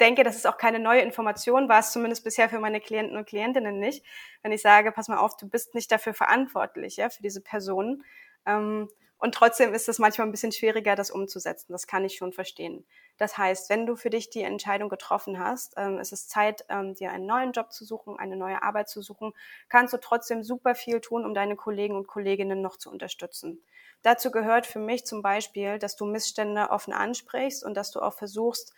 [0.00, 3.26] denke, das ist auch keine neue Information, war es zumindest bisher für meine Klienten und
[3.26, 4.04] Klientinnen nicht,
[4.42, 8.04] wenn ich sage, pass mal auf, du bist nicht dafür verantwortlich, ja, für diese Personen.
[8.46, 8.88] Ähm,
[9.22, 11.70] und trotzdem ist es manchmal ein bisschen schwieriger, das umzusetzen.
[11.70, 12.84] Das kann ich schon verstehen.
[13.18, 16.96] Das heißt, wenn du für dich die Entscheidung getroffen hast, ähm, ist es Zeit, ähm,
[16.96, 19.32] dir einen neuen Job zu suchen, eine neue Arbeit zu suchen,
[19.68, 23.62] kannst du trotzdem super viel tun, um deine Kollegen und Kolleginnen noch zu unterstützen.
[24.02, 28.14] Dazu gehört für mich zum Beispiel, dass du Missstände offen ansprichst und dass du auch
[28.14, 28.74] versuchst,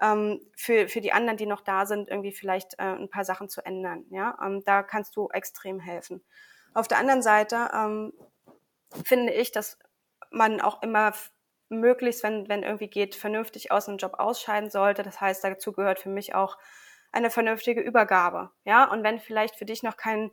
[0.00, 3.48] ähm, für, für die anderen, die noch da sind, irgendwie vielleicht äh, ein paar Sachen
[3.48, 4.04] zu ändern.
[4.10, 4.38] Ja?
[4.44, 6.22] Ähm, da kannst du extrem helfen.
[6.74, 8.12] Auf der anderen Seite ähm,
[9.04, 9.78] finde ich, dass
[10.30, 11.12] man auch immer
[11.68, 15.02] möglichst, wenn, wenn irgendwie geht, vernünftig aus einem Job ausscheiden sollte.
[15.02, 16.58] Das heißt, dazu gehört für mich auch
[17.12, 18.50] eine vernünftige Übergabe.
[18.64, 20.30] Ja, und wenn vielleicht für dich noch kein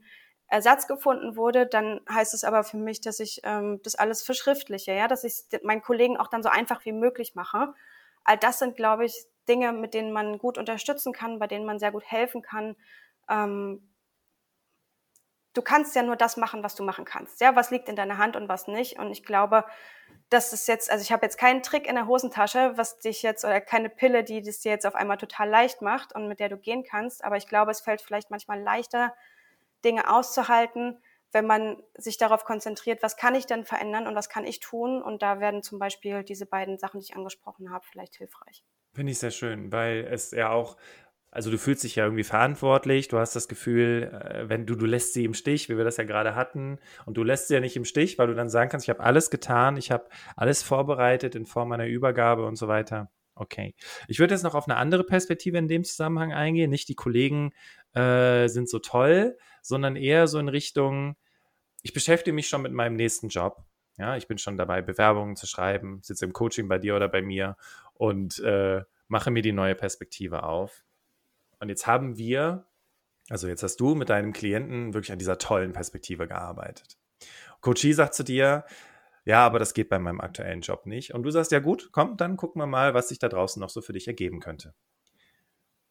[0.48, 4.94] Ersatz gefunden wurde, dann heißt es aber für mich, dass ich ähm, das alles verschriftliche,
[4.94, 7.74] ja, dass ich meinen Kollegen auch dann so einfach wie möglich mache.
[8.24, 11.80] All das sind, glaube ich, Dinge, mit denen man gut unterstützen kann, bei denen man
[11.80, 12.76] sehr gut helfen kann.
[13.30, 13.94] Ähm,
[15.54, 17.42] du kannst ja nur das machen, was du machen kannst.
[17.42, 19.00] Ja, was liegt in deiner Hand und was nicht.
[19.00, 19.66] Und ich glaube,
[20.30, 23.46] das ist jetzt, also ich habe jetzt keinen Trick in der Hosentasche, was dich jetzt,
[23.46, 26.50] oder keine Pille, die das dir jetzt auf einmal total leicht macht und mit der
[26.50, 27.24] du gehen kannst.
[27.24, 29.14] Aber ich glaube, es fällt vielleicht manchmal leichter,
[29.86, 31.02] Dinge auszuhalten,
[31.34, 35.02] wenn man sich darauf konzentriert, was kann ich denn verändern und was kann ich tun.
[35.02, 38.64] Und da werden zum Beispiel diese beiden Sachen, die ich angesprochen habe, vielleicht hilfreich.
[38.94, 40.78] Finde ich sehr schön, weil es ja auch,
[41.32, 44.86] also du fühlst dich ja irgendwie verantwortlich, du hast das Gefühl, äh, wenn du, du
[44.86, 47.60] lässt sie im Stich, wie wir das ja gerade hatten, und du lässt sie ja
[47.60, 50.62] nicht im Stich, weil du dann sagen kannst, ich habe alles getan, ich habe alles
[50.62, 53.10] vorbereitet in Form einer Übergabe und so weiter.
[53.36, 53.74] Okay.
[54.08, 56.70] Ich würde jetzt noch auf eine andere Perspektive in dem Zusammenhang eingehen.
[56.70, 57.52] Nicht die Kollegen
[57.94, 61.16] äh, sind so toll, sondern eher so in Richtung,
[61.82, 63.66] ich beschäftige mich schon mit meinem nächsten Job.
[63.98, 67.22] Ja, ich bin schon dabei, Bewerbungen zu schreiben, sitze im Coaching bei dir oder bei
[67.22, 67.58] mir
[67.94, 70.84] und äh, mache mir die neue Perspektive auf.
[71.60, 72.66] Und jetzt haben wir,
[73.30, 76.98] also jetzt hast du mit deinem Klienten wirklich an dieser tollen Perspektive gearbeitet.
[77.62, 78.66] Coachie sagt zu dir,
[79.26, 81.14] ja, aber das geht bei meinem aktuellen Job nicht.
[81.14, 83.70] Und du sagst, ja gut, komm, dann gucken wir mal, was sich da draußen noch
[83.70, 84.74] so für dich ergeben könnte.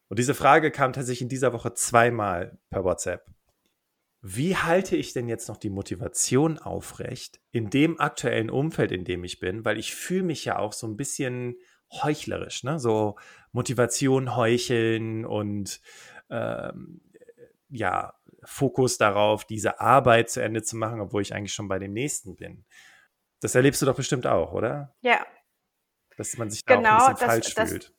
[0.08, 3.24] Und diese Frage kam tatsächlich in dieser Woche zweimal per WhatsApp
[4.24, 9.24] wie halte ich denn jetzt noch die Motivation aufrecht in dem aktuellen Umfeld, in dem
[9.24, 9.64] ich bin?
[9.64, 11.56] Weil ich fühle mich ja auch so ein bisschen
[11.90, 12.78] heuchlerisch, ne?
[12.78, 13.16] So
[13.50, 15.80] Motivation heucheln und
[16.30, 17.00] ähm,
[17.68, 21.92] ja, Fokus darauf, diese Arbeit zu Ende zu machen, obwohl ich eigentlich schon bei dem
[21.92, 22.64] nächsten bin.
[23.40, 24.94] Das erlebst du doch bestimmt auch, oder?
[25.00, 25.26] Ja.
[26.16, 27.94] Dass man sich da genau, auch ein bisschen das, falsch das, fühlt.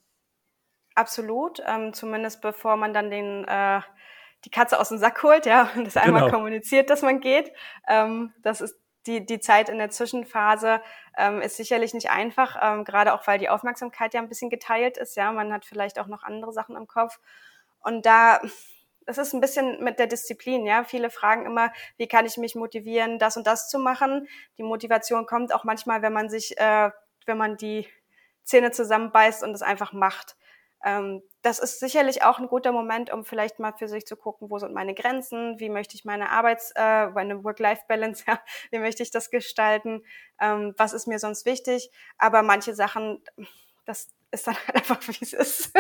[0.95, 3.81] Absolut, ähm, zumindest bevor man dann den äh,
[4.45, 6.35] die Katze aus dem Sack holt, ja, und das einmal genau.
[6.35, 7.51] kommuniziert, dass man geht.
[7.87, 8.75] Ähm, das ist
[9.07, 10.81] die, die Zeit in der Zwischenphase
[11.17, 14.97] ähm, ist sicherlich nicht einfach, ähm, gerade auch weil die Aufmerksamkeit ja ein bisschen geteilt
[14.97, 15.15] ist.
[15.15, 17.19] Ja, man hat vielleicht auch noch andere Sachen im Kopf.
[17.79, 18.39] Und da,
[19.05, 20.65] das ist ein bisschen mit der Disziplin.
[20.65, 24.27] Ja, viele fragen immer, wie kann ich mich motivieren, das und das zu machen?
[24.57, 26.89] Die Motivation kommt auch manchmal, wenn man sich, äh,
[27.25, 27.87] wenn man die
[28.43, 30.35] Zähne zusammenbeißt und es einfach macht.
[30.83, 34.49] Ähm, das ist sicherlich auch ein guter Moment, um vielleicht mal für sich zu gucken,
[34.49, 38.39] wo sind meine Grenzen, wie möchte ich meine Arbeits-, äh, meine Work-Life-Balance, ja,
[38.71, 40.03] wie möchte ich das gestalten,
[40.39, 41.89] ähm, was ist mir sonst wichtig.
[42.17, 43.21] Aber manche Sachen,
[43.85, 45.71] das ist dann halt einfach, wie es ist.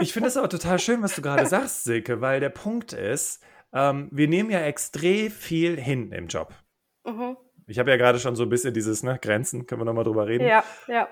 [0.00, 3.42] ich finde es aber total schön, was du gerade sagst, Silke, weil der Punkt ist,
[3.72, 6.52] ähm, wir nehmen ja extrem viel hin im Job.
[7.04, 7.36] Mhm.
[7.66, 10.26] Ich habe ja gerade schon so ein bisschen dieses, ne, Grenzen, können wir nochmal drüber
[10.26, 10.44] reden.
[10.44, 11.08] Ja, ja.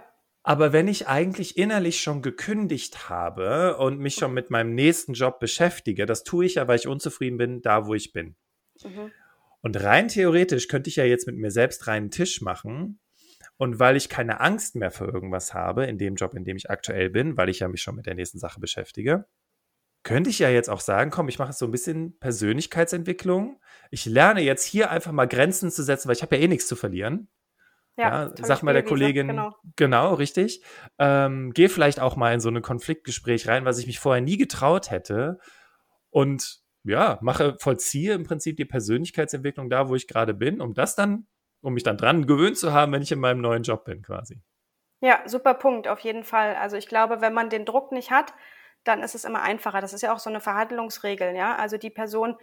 [0.48, 5.40] Aber wenn ich eigentlich innerlich schon gekündigt habe und mich schon mit meinem nächsten Job
[5.40, 8.34] beschäftige, das tue ich ja, weil ich unzufrieden bin, da wo ich bin.
[8.82, 9.12] Mhm.
[9.60, 12.98] Und rein theoretisch könnte ich ja jetzt mit mir selbst reinen Tisch machen.
[13.58, 16.70] Und weil ich keine Angst mehr für irgendwas habe in dem Job, in dem ich
[16.70, 19.26] aktuell bin, weil ich ja mich schon mit der nächsten Sache beschäftige,
[20.02, 23.60] könnte ich ja jetzt auch sagen, komm, ich mache so ein bisschen Persönlichkeitsentwicklung.
[23.90, 26.68] Ich lerne jetzt hier einfach mal Grenzen zu setzen, weil ich habe ja eh nichts
[26.68, 27.28] zu verlieren.
[27.98, 29.54] Ja, ja sag mal der Kollegin, genau.
[29.76, 30.62] genau, richtig.
[30.98, 34.36] Ähm, geh vielleicht auch mal in so ein Konfliktgespräch rein, was ich mich vorher nie
[34.36, 35.38] getraut hätte.
[36.10, 40.94] Und ja, mache, vollziehe im Prinzip die Persönlichkeitsentwicklung da, wo ich gerade bin, um das
[40.94, 41.26] dann,
[41.60, 44.40] um mich dann dran gewöhnt zu haben, wenn ich in meinem neuen Job bin, quasi.
[45.00, 46.54] Ja, super Punkt, auf jeden Fall.
[46.54, 48.32] Also ich glaube, wenn man den Druck nicht hat,
[48.84, 49.80] dann ist es immer einfacher.
[49.80, 51.56] Das ist ja auch so eine Verhandlungsregel, ja.
[51.56, 52.36] Also die Person,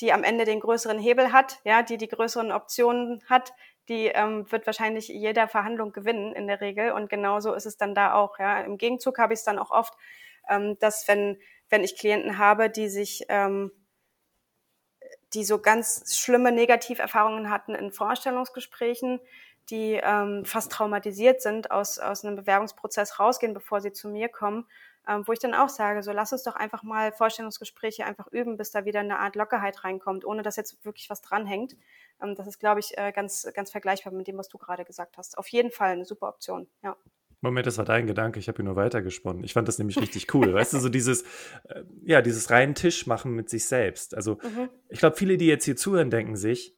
[0.00, 3.52] die am Ende den größeren Hebel hat, ja, die die größeren Optionen hat,
[3.88, 6.92] die ähm, wird wahrscheinlich jeder Verhandlung gewinnen in der Regel.
[6.92, 8.38] Und genauso ist es dann da auch.
[8.38, 8.60] Ja.
[8.60, 9.94] Im Gegenzug habe ich es dann auch oft,
[10.48, 13.72] ähm, dass wenn, wenn ich Klienten habe, die sich, ähm,
[15.34, 19.20] die so ganz schlimme Negativerfahrungen hatten in Vorstellungsgesprächen,
[19.70, 24.66] die ähm, fast traumatisiert sind, aus, aus einem Bewerbungsprozess rausgehen, bevor sie zu mir kommen
[25.06, 28.56] ähm, wo ich dann auch sage, so lass uns doch einfach mal Vorstellungsgespräche einfach üben,
[28.56, 31.76] bis da wieder eine Art Lockerheit reinkommt, ohne dass jetzt wirklich was dranhängt.
[32.22, 35.18] Ähm, das ist, glaube ich, äh, ganz, ganz vergleichbar mit dem, was du gerade gesagt
[35.18, 35.38] hast.
[35.38, 36.96] Auf jeden Fall eine super Option, ja.
[37.40, 39.44] Moment, das war dein Gedanke, ich habe ihn nur weitergesponnen.
[39.44, 40.54] Ich fand das nämlich richtig cool.
[40.54, 41.22] weißt du, so dieses,
[41.68, 44.14] äh, ja, dieses reinen Tisch machen mit sich selbst.
[44.14, 44.70] Also, mhm.
[44.88, 46.76] ich glaube, viele, die jetzt hier zuhören, denken sich,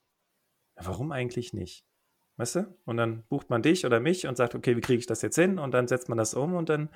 [0.74, 1.86] warum eigentlich nicht?
[2.36, 2.76] Weißt du?
[2.84, 5.36] Und dann bucht man dich oder mich und sagt, okay, wie kriege ich das jetzt
[5.36, 5.58] hin?
[5.58, 6.90] Und dann setzt man das um und dann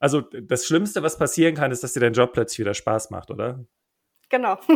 [0.00, 3.30] also das Schlimmste, was passieren kann, ist, dass dir dein Job plötzlich wieder Spaß macht,
[3.30, 3.66] oder?
[4.30, 4.54] Genau.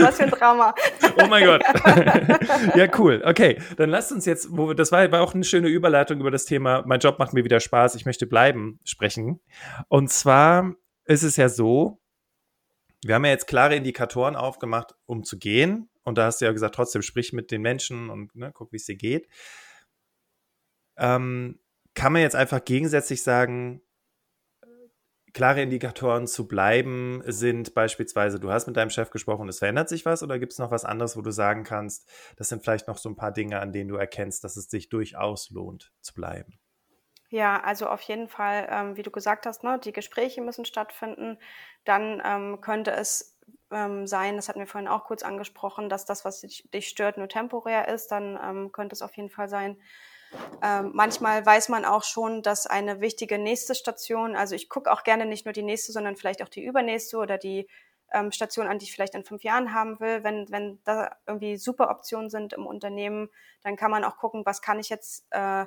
[0.00, 0.74] was für ein Drama.
[1.20, 1.62] oh mein Gott.
[2.76, 3.20] ja, cool.
[3.24, 6.30] Okay, dann lasst uns jetzt, wo wir, das war, war auch eine schöne Überleitung über
[6.30, 9.40] das Thema, mein Job macht mir wieder Spaß, ich möchte bleiben, sprechen.
[9.88, 12.00] Und zwar ist es ja so,
[13.04, 15.90] wir haben ja jetzt klare Indikatoren aufgemacht, um zu gehen.
[16.04, 18.76] Und da hast du ja gesagt, trotzdem sprich mit den Menschen und ne, guck, wie
[18.76, 19.28] es dir geht.
[20.96, 21.58] Ähm,
[21.94, 23.82] kann man jetzt einfach gegensätzlich sagen,
[25.32, 30.04] klare Indikatoren zu bleiben sind beispielsweise, du hast mit deinem Chef gesprochen, es verändert sich
[30.04, 32.98] was oder gibt es noch was anderes, wo du sagen kannst, das sind vielleicht noch
[32.98, 36.58] so ein paar Dinge, an denen du erkennst, dass es sich durchaus lohnt zu bleiben?
[37.32, 41.38] Ja, also auf jeden Fall, ähm, wie du gesagt hast, ne, die Gespräche müssen stattfinden.
[41.84, 43.38] Dann ähm, könnte es
[43.70, 47.18] ähm, sein, das hatten wir vorhin auch kurz angesprochen, dass das, was dich, dich stört,
[47.18, 48.08] nur temporär ist.
[48.08, 49.80] Dann ähm, könnte es auf jeden Fall sein,
[50.62, 55.02] ähm, manchmal weiß man auch schon, dass eine wichtige nächste Station, also ich gucke auch
[55.02, 57.68] gerne nicht nur die nächste, sondern vielleicht auch die übernächste oder die
[58.12, 60.22] ähm, Station an, die ich vielleicht in fünf Jahren haben will.
[60.24, 63.30] Wenn, wenn da irgendwie super Optionen sind im Unternehmen,
[63.62, 65.64] dann kann man auch gucken, was kann ich jetzt äh,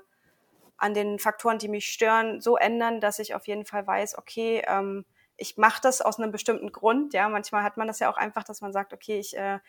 [0.78, 4.63] an den Faktoren, die mich stören, so ändern, dass ich auf jeden Fall weiß, okay,
[4.67, 5.06] ähm,
[5.38, 7.13] ich mache das aus einem bestimmten Grund.
[7.13, 9.60] Ja, manchmal hat man das ja auch einfach, dass man sagt, okay, ich äh,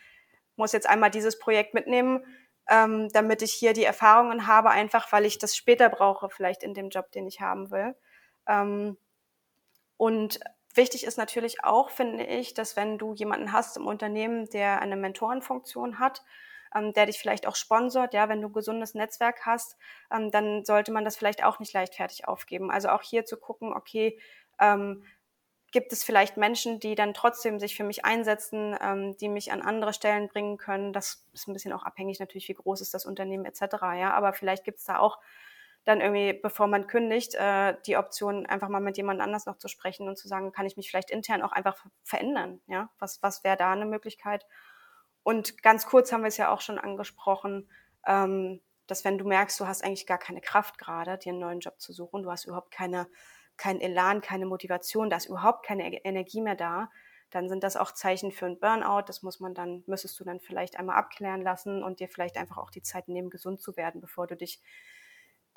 [0.56, 2.24] muss jetzt einmal dieses Projekt mitnehmen
[2.68, 6.74] ähm, damit ich hier die Erfahrungen habe, einfach weil ich das später brauche, vielleicht in
[6.74, 7.94] dem Job, den ich haben will.
[8.46, 8.96] Ähm,
[9.96, 10.40] und
[10.74, 14.96] wichtig ist natürlich auch, finde ich, dass wenn du jemanden hast im Unternehmen, der eine
[14.96, 16.22] Mentorenfunktion hat,
[16.74, 19.76] ähm, der dich vielleicht auch sponsort, ja, wenn du ein gesundes Netzwerk hast,
[20.12, 22.70] ähm, dann sollte man das vielleicht auch nicht leichtfertig aufgeben.
[22.70, 24.18] Also auch hier zu gucken, okay,
[24.58, 25.04] ähm,
[25.74, 29.60] gibt es vielleicht Menschen, die dann trotzdem sich für mich einsetzen, ähm, die mich an
[29.60, 30.92] andere Stellen bringen können.
[30.92, 33.60] Das ist ein bisschen auch abhängig natürlich, wie groß ist das Unternehmen etc.
[33.98, 35.18] Ja, aber vielleicht gibt es da auch
[35.82, 39.66] dann irgendwie, bevor man kündigt, äh, die Option, einfach mal mit jemand anders noch zu
[39.66, 42.60] sprechen und zu sagen, kann ich mich vielleicht intern auch einfach verändern?
[42.68, 44.46] Ja, was, was wäre da eine Möglichkeit?
[45.24, 47.68] Und ganz kurz haben wir es ja auch schon angesprochen,
[48.06, 51.58] ähm, dass wenn du merkst, du hast eigentlich gar keine Kraft gerade, dir einen neuen
[51.58, 53.08] Job zu suchen, du hast überhaupt keine
[53.56, 56.90] kein Elan, keine Motivation, da ist überhaupt keine Energie mehr da,
[57.30, 59.04] dann sind das auch Zeichen für ein Burnout.
[59.06, 62.58] Das muss man dann, müsstest du dann vielleicht einmal abklären lassen und dir vielleicht einfach
[62.58, 64.62] auch die Zeit nehmen, gesund zu werden, bevor du dich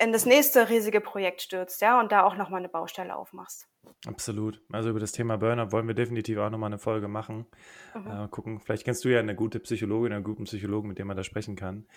[0.00, 3.68] in das nächste riesige Projekt stürzt, ja, und da auch nochmal eine Baustelle aufmachst.
[4.06, 4.62] Absolut.
[4.72, 7.46] Also über das Thema Burnout wollen wir definitiv auch nochmal eine Folge machen.
[7.94, 8.06] Mhm.
[8.06, 11.16] Äh, gucken, vielleicht kennst du ja eine gute Psychologin, einen guten Psychologen, mit dem man
[11.16, 11.88] da sprechen kann.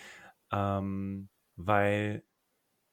[0.52, 2.24] Ähm, weil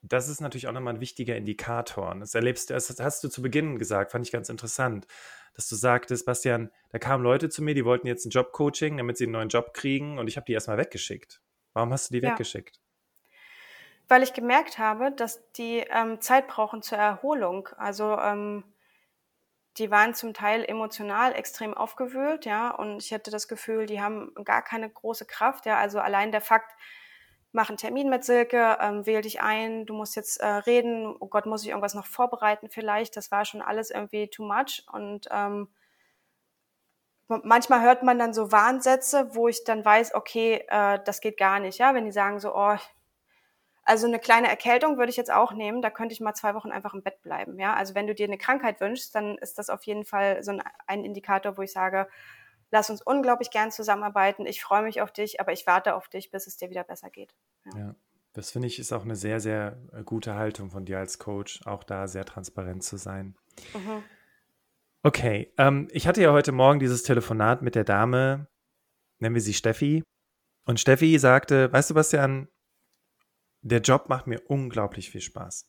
[0.01, 2.15] das ist natürlich auch nochmal ein wichtiger Indikator.
[2.19, 5.07] das erlebst du, das hast du zu Beginn gesagt, fand ich ganz interessant,
[5.55, 9.17] dass du sagtest, Bastian, da kamen Leute zu mir, die wollten jetzt ein Jobcoaching, damit
[9.17, 11.41] sie einen neuen Job kriegen und ich habe die erstmal weggeschickt.
[11.73, 12.31] Warum hast du die ja.
[12.31, 12.79] weggeschickt?
[14.07, 17.69] Weil ich gemerkt habe, dass die ähm, Zeit brauchen zur Erholung.
[17.77, 18.63] Also ähm,
[19.77, 24.33] die waren zum Teil emotional extrem aufgewühlt, ja, und ich hatte das Gefühl, die haben
[24.43, 25.77] gar keine große Kraft, ja.
[25.77, 26.71] Also allein der Fakt,
[27.51, 31.27] mach einen Termin mit Silke, ähm, wähl dich ein, du musst jetzt äh, reden, oh
[31.27, 33.17] Gott, muss ich irgendwas noch vorbereiten vielleicht.
[33.17, 34.85] Das war schon alles irgendwie too much.
[34.91, 35.67] Und ähm,
[37.27, 41.59] manchmal hört man dann so Warnsätze, wo ich dann weiß, okay, äh, das geht gar
[41.59, 41.79] nicht.
[41.79, 42.77] Ja, wenn die sagen so, oh,
[43.83, 46.71] also eine kleine Erkältung würde ich jetzt auch nehmen, da könnte ich mal zwei Wochen
[46.71, 47.57] einfach im Bett bleiben.
[47.57, 50.51] Ja, also wenn du dir eine Krankheit wünschst, dann ist das auf jeden Fall so
[50.51, 52.07] ein, ein Indikator, wo ich sage,
[52.71, 54.45] lass uns unglaublich gern zusammenarbeiten.
[54.45, 57.10] Ich freue mich auf dich, aber ich warte auf dich, bis es dir wieder besser
[57.10, 57.36] geht.
[57.65, 57.79] Ja.
[57.79, 57.95] ja.
[58.34, 61.62] Das finde ich ist auch eine sehr, sehr äh, gute Haltung von dir als Coach,
[61.65, 63.36] auch da sehr transparent zu sein.
[63.73, 64.03] Mhm.
[65.01, 68.47] Okay, ähm, ich hatte ja heute Morgen dieses Telefonat mit der Dame,
[69.17, 70.03] nennen wir sie Steffi.
[70.65, 72.47] Und Steffi sagte, weißt du, Bastian,
[73.62, 75.67] der Job macht mir unglaublich viel Spaß.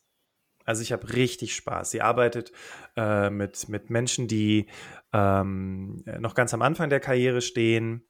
[0.65, 1.91] Also ich habe richtig Spaß.
[1.91, 2.51] Sie arbeitet
[2.95, 4.67] äh, mit, mit Menschen, die
[5.13, 8.07] ähm, noch ganz am Anfang der Karriere stehen.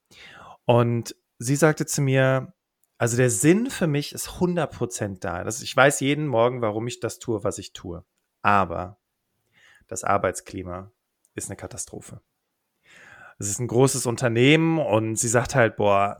[0.65, 2.53] Und sie sagte zu mir,
[2.97, 5.43] also der Sinn für mich ist 100% da.
[5.43, 8.05] Das, ich weiß jeden Morgen, warum ich das tue, was ich tue.
[8.43, 8.99] Aber
[9.87, 10.91] das Arbeitsklima
[11.33, 12.21] ist eine Katastrophe.
[13.39, 16.19] Es ist ein großes Unternehmen und sie sagt halt, boah,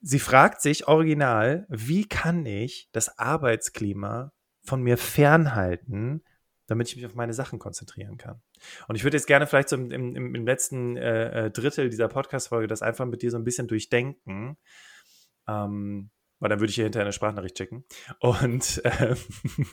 [0.00, 4.32] sie fragt sich original, wie kann ich das Arbeitsklima
[4.68, 6.22] von mir fernhalten,
[6.66, 8.40] damit ich mich auf meine Sachen konzentrieren kann.
[8.86, 12.08] Und ich würde jetzt gerne vielleicht so im, im, im letzten äh, äh, Drittel dieser
[12.08, 14.56] Podcast-Folge das einfach mit dir so ein bisschen durchdenken.
[15.48, 17.84] Ähm, weil dann würde ich hier hinterher eine Sprachnachricht schicken
[18.20, 19.16] und äh,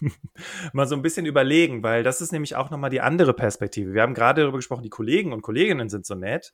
[0.73, 3.93] mal so ein bisschen überlegen, weil das ist nämlich auch nochmal die andere Perspektive.
[3.93, 6.53] Wir haben gerade darüber gesprochen, die Kollegen und Kolleginnen sind so nett,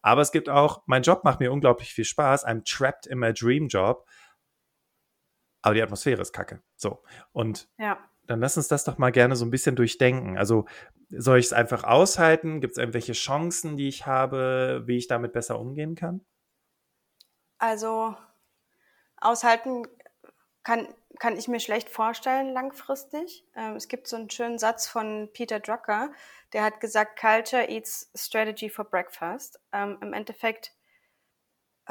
[0.00, 3.32] aber es gibt auch, mein Job macht mir unglaublich viel Spaß, I'm trapped in my
[3.32, 4.06] dream job,
[5.62, 6.60] aber die Atmosphäre ist kacke.
[6.76, 10.38] So, und ja dann lass uns das doch mal gerne so ein bisschen durchdenken.
[10.38, 10.66] Also
[11.10, 12.60] soll ich es einfach aushalten?
[12.60, 16.24] Gibt es irgendwelche Chancen, die ich habe, wie ich damit besser umgehen kann?
[17.58, 18.16] Also
[19.16, 19.86] aushalten
[20.62, 23.44] kann, kann ich mir schlecht vorstellen langfristig.
[23.54, 26.12] Ähm, es gibt so einen schönen Satz von Peter Drucker,
[26.52, 29.60] der hat gesagt, Culture eats strategy for breakfast.
[29.72, 30.72] Ähm, Im Endeffekt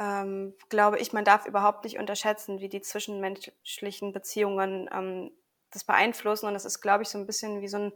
[0.02, 5.30] ähm, glaube ich, man darf überhaupt nicht unterschätzen, wie die zwischenmenschlichen Beziehungen ähm,
[5.70, 6.46] das beeinflussen.
[6.46, 7.92] Und das ist, glaube ich, so ein bisschen wie so ein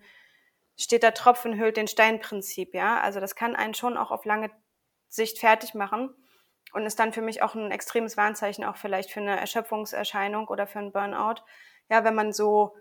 [0.79, 3.01] steter Tropfen hüllt den Stein-Prinzip, ja.
[3.01, 4.51] Also das kann einen schon auch auf lange
[5.09, 6.15] Sicht fertig machen
[6.73, 10.67] und ist dann für mich auch ein extremes Warnzeichen, auch vielleicht für eine Erschöpfungserscheinung oder
[10.67, 11.43] für einen Burnout.
[11.89, 12.77] Ja, wenn man so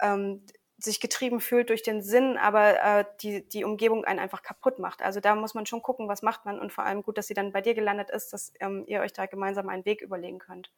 [0.00, 0.44] ähm,
[0.80, 5.02] sich getrieben fühlt durch den Sinn, aber äh, die, die Umgebung einen einfach kaputt macht.
[5.02, 7.34] Also da muss man schon gucken, was macht man und vor allem gut, dass sie
[7.34, 10.72] dann bei dir gelandet ist, dass ähm, ihr euch da gemeinsam einen Weg überlegen könnt.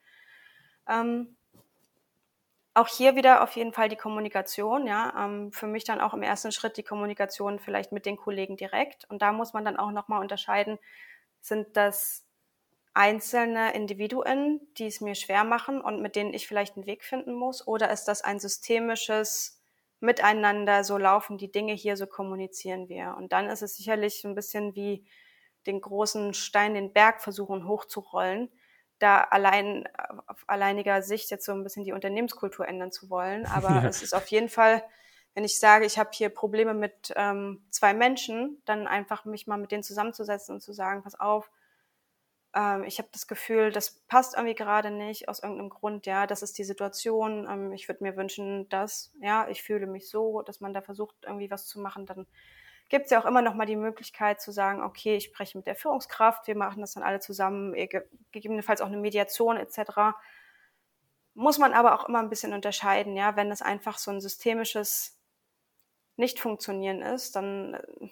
[0.88, 1.37] Ähm,
[2.75, 5.12] auch hier wieder auf jeden Fall die Kommunikation, ja.
[5.25, 9.05] Ähm, für mich dann auch im ersten Schritt die Kommunikation vielleicht mit den Kollegen direkt.
[9.11, 10.79] Und da muss man dann auch nochmal unterscheiden,
[11.41, 12.25] sind das
[12.95, 17.35] einzelne Individuen, die es mir schwer machen und mit denen ich vielleicht einen Weg finden
[17.35, 17.67] muss?
[17.67, 19.62] Oder ist das ein systemisches
[20.03, 23.15] Miteinander, so laufen die Dinge hier, so kommunizieren wir?
[23.17, 25.07] Und dann ist es sicherlich so ein bisschen wie
[25.67, 28.51] den großen Stein, den Berg versuchen hochzurollen
[29.03, 29.88] da allein
[30.27, 33.47] auf alleiniger Sicht jetzt so ein bisschen die Unternehmenskultur ändern zu wollen.
[33.47, 34.83] Aber es ist auf jeden Fall,
[35.35, 39.57] wenn ich sage, ich habe hier Probleme mit ähm, zwei Menschen, dann einfach mich mal
[39.57, 41.51] mit denen zusammenzusetzen und zu sagen, pass auf,
[42.55, 46.43] ähm, ich habe das Gefühl, das passt irgendwie gerade nicht aus irgendeinem Grund, ja, das
[46.43, 47.47] ist die Situation.
[47.49, 51.17] Ähm, ich würde mir wünschen, dass, ja, ich fühle mich so, dass man da versucht,
[51.25, 52.27] irgendwie was zu machen, dann
[52.88, 55.67] gibt es ja auch immer noch mal die Möglichkeit zu sagen, okay, ich spreche mit
[55.67, 57.75] der Führungskraft, wir machen das dann alle zusammen,
[58.33, 60.15] gegebenenfalls auch eine Mediation etc.
[61.33, 65.19] Muss man aber auch immer ein bisschen unterscheiden, ja, wenn es einfach so ein systemisches
[66.17, 68.09] Nicht-Funktionieren ist, dann äh,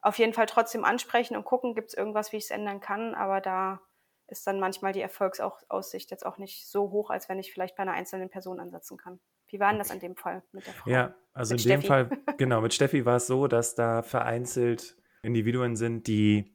[0.00, 3.14] auf jeden Fall trotzdem ansprechen und gucken, gibt es irgendwas, wie ich es ändern kann,
[3.14, 3.80] aber da
[4.28, 7.82] ist dann manchmal die Erfolgsaussicht jetzt auch nicht so hoch, als wenn ich vielleicht bei
[7.82, 9.20] einer einzelnen Person ansetzen kann.
[9.48, 10.90] Wie war denn das in dem Fall mit der Frau?
[10.90, 11.82] Ja, also mit in Steffi?
[11.82, 16.54] dem Fall, genau, mit Steffi war es so, dass da vereinzelt Individuen sind, die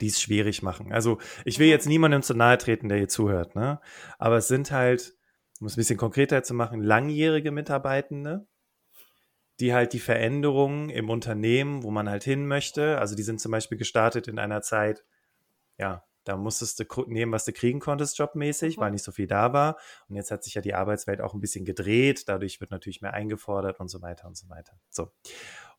[0.00, 0.92] die es schwierig machen.
[0.92, 3.80] Also ich will jetzt niemandem zu nahe treten, der hier zuhört, ne?
[4.18, 5.16] Aber es sind halt,
[5.60, 8.46] um es ein bisschen konkreter zu machen, langjährige Mitarbeitende,
[9.60, 13.52] die halt die Veränderungen im Unternehmen, wo man halt hin möchte, also die sind zum
[13.52, 15.04] Beispiel gestartet in einer Zeit,
[15.78, 18.80] ja, da musstest du nehmen, was du kriegen konntest, jobmäßig, mhm.
[18.80, 19.78] weil nicht so viel da war.
[20.08, 22.28] Und jetzt hat sich ja die Arbeitswelt auch ein bisschen gedreht.
[22.28, 24.78] Dadurch wird natürlich mehr eingefordert und so weiter und so weiter.
[24.90, 25.10] So.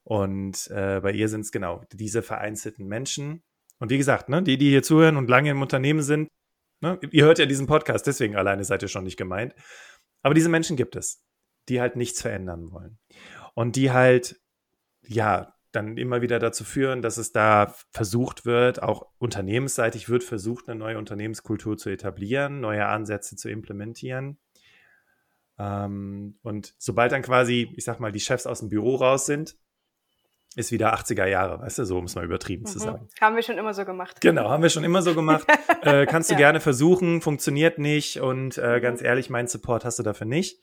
[0.04, 3.44] Und äh, bei ihr sind es genau diese vereinzelten Menschen.
[3.80, 6.28] Und wie gesagt, ne, die, die hier zuhören und lange im Unternehmen sind,
[6.82, 9.54] ne, ihr hört ja diesen Podcast, deswegen alleine seid ihr schon nicht gemeint.
[10.24, 11.24] Aber diese Menschen gibt es,
[11.70, 12.98] die halt nichts verändern wollen.
[13.54, 14.40] Und die halt,
[15.02, 20.68] ja, dann immer wieder dazu führen, dass es da versucht wird, auch unternehmensseitig wird versucht,
[20.68, 24.38] eine neue Unternehmenskultur zu etablieren, neue Ansätze zu implementieren.
[25.58, 29.56] Ähm, und sobald dann quasi, ich sag mal, die Chefs aus dem Büro raus sind,
[30.56, 32.68] ist wieder 80er Jahre, weißt du, so um es mal übertrieben mhm.
[32.68, 33.08] zu sagen.
[33.22, 34.20] Haben wir schon immer so gemacht.
[34.20, 35.48] Genau, haben wir schon immer so gemacht.
[35.84, 36.40] äh, kannst du ja.
[36.40, 38.82] gerne versuchen, funktioniert nicht und äh, mhm.
[38.82, 40.62] ganz ehrlich, meinen Support hast du dafür nicht.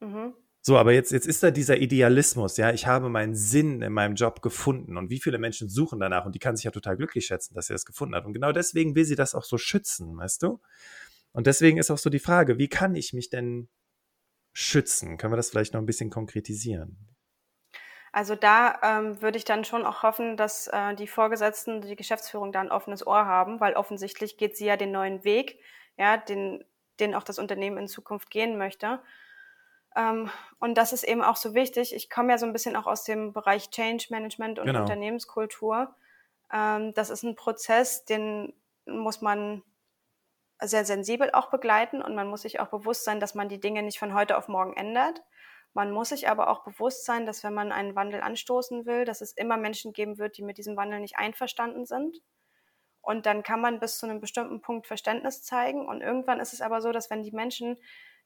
[0.00, 0.34] Mhm.
[0.64, 4.14] So, aber jetzt, jetzt ist da dieser Idealismus, ja, ich habe meinen Sinn in meinem
[4.14, 7.26] Job gefunden und wie viele Menschen suchen danach und die kann sich ja total glücklich
[7.26, 8.24] schätzen, dass sie das gefunden hat.
[8.24, 10.60] Und genau deswegen will sie das auch so schützen, weißt du?
[11.32, 13.68] Und deswegen ist auch so die Frage, wie kann ich mich denn
[14.52, 15.16] schützen?
[15.16, 16.96] Können wir das vielleicht noch ein bisschen konkretisieren?
[18.12, 22.52] Also da ähm, würde ich dann schon auch hoffen, dass äh, die Vorgesetzten, die Geschäftsführung
[22.52, 25.58] da ein offenes Ohr haben, weil offensichtlich geht sie ja den neuen Weg,
[25.96, 26.62] ja, den,
[27.00, 29.00] den auch das Unternehmen in Zukunft gehen möchte.
[29.96, 31.94] Ähm, und das ist eben auch so wichtig.
[31.94, 34.80] Ich komme ja so ein bisschen auch aus dem Bereich Change Management und genau.
[34.80, 35.94] Unternehmenskultur.
[36.52, 38.52] Ähm, das ist ein Prozess, den
[38.86, 39.62] muss man
[40.60, 43.82] sehr sensibel auch begleiten und man muss sich auch bewusst sein, dass man die Dinge
[43.82, 45.22] nicht von heute auf morgen ändert.
[45.74, 49.22] Man muss sich aber auch bewusst sein, dass wenn man einen Wandel anstoßen will, dass
[49.22, 52.18] es immer Menschen geben wird, die mit diesem Wandel nicht einverstanden sind.
[53.00, 55.88] Und dann kann man bis zu einem bestimmten Punkt Verständnis zeigen.
[55.88, 57.78] Und irgendwann ist es aber so, dass wenn die Menschen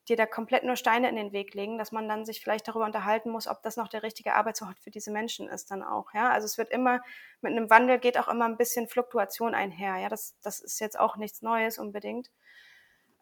[0.08, 2.84] dir da komplett nur Steine in den Weg legen, dass man dann sich vielleicht darüber
[2.84, 6.12] unterhalten muss, ob das noch der richtige Arbeitsort für diese Menschen ist dann auch.
[6.14, 7.00] Ja, also es wird immer
[7.40, 9.96] mit einem Wandel geht auch immer ein bisschen Fluktuation einher.
[9.96, 12.30] Ja, das das ist jetzt auch nichts Neues unbedingt.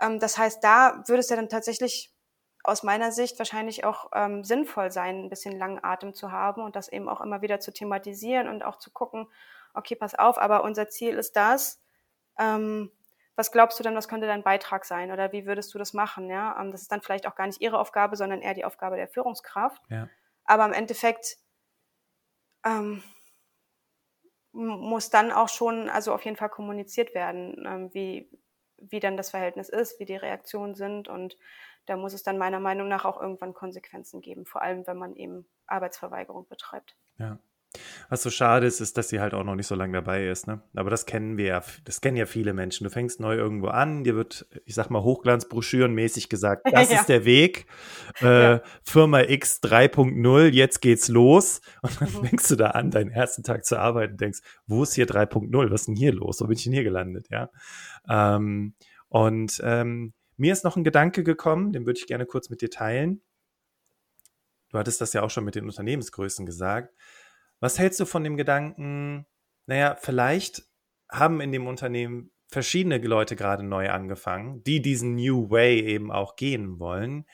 [0.01, 2.13] Ähm, das heißt, da würde es ja dann tatsächlich
[2.65, 6.77] aus meiner Sicht wahrscheinlich auch ähm, sinnvoll sein, ein bisschen langen Atem zu haben und
[6.77, 9.29] das eben auch immer wieder zu thematisieren und auch zu gucken,
[9.75, 11.83] okay, pass auf, aber unser Ziel ist das.
[12.39, 12.91] Ähm,
[13.37, 16.31] was glaubst du denn, was könnte dein Beitrag sein oder wie würdest du das machen?
[16.31, 18.97] Ja, ähm, das ist dann vielleicht auch gar nicht ihre Aufgabe, sondern eher die Aufgabe
[18.97, 19.83] der Führungskraft.
[19.91, 20.09] Ja.
[20.45, 21.37] Aber im Endeffekt
[22.65, 23.03] ähm,
[24.53, 28.31] muss dann auch schon, also auf jeden Fall kommuniziert werden, ähm, wie,
[28.79, 31.37] wie dann das Verhältnis ist, wie die Reaktionen sind und
[31.87, 35.17] da muss es dann meiner Meinung nach auch irgendwann Konsequenzen geben, vor allem wenn man
[35.17, 36.97] eben Arbeitsverweigerung betreibt.
[37.19, 37.39] Ja.
[38.09, 40.47] Was so schade ist, ist, dass sie halt auch noch nicht so lange dabei ist.
[40.47, 40.63] Ne?
[40.75, 42.85] Aber das kennen wir ja, das kennen ja viele Menschen.
[42.85, 47.01] Du fängst neu irgendwo an, dir wird, ich sag mal, Hochglanzbroschürenmäßig gesagt, das ja.
[47.01, 47.67] ist der Weg.
[48.21, 48.63] Äh, ja.
[48.83, 51.61] Firma X 3.0, jetzt geht's los.
[51.83, 52.27] Und dann mhm.
[52.27, 55.71] fängst du da an, deinen ersten Tag zu arbeiten und denkst, wo ist hier 3.0?
[55.71, 56.41] Was ist denn hier los?
[56.41, 57.27] Wo bin ich denn hier gelandet?
[57.31, 57.51] Ja.
[58.09, 58.75] Ähm,
[59.09, 62.71] und ähm, mir ist noch ein Gedanke gekommen, den würde ich gerne kurz mit dir
[62.71, 63.23] teilen.
[64.71, 66.93] Du hattest das ja auch schon mit den Unternehmensgrößen gesagt.
[67.65, 69.25] Was hältst du von dem Gedanken,
[69.65, 70.65] naja, vielleicht
[71.11, 76.37] haben in dem Unternehmen verschiedene Leute gerade neu angefangen, die diesen New Way eben auch
[76.37, 77.25] gehen wollen.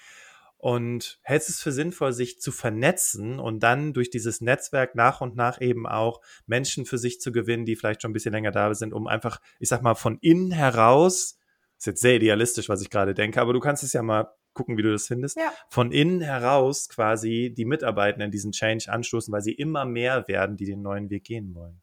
[0.57, 5.21] Und hältst du es für sinnvoll, sich zu vernetzen und dann durch dieses Netzwerk nach
[5.21, 8.53] und nach eben auch Menschen für sich zu gewinnen, die vielleicht schon ein bisschen länger
[8.53, 11.41] da sind, um einfach, ich sag mal, von innen heraus,
[11.77, 14.77] ist jetzt sehr idealistisch, was ich gerade denke, aber du kannst es ja mal gucken,
[14.77, 15.53] wie du das findest, ja.
[15.71, 20.67] von innen heraus quasi die Mitarbeitenden diesen Change anstoßen, weil sie immer mehr werden, die
[20.67, 21.81] den neuen Weg gehen wollen.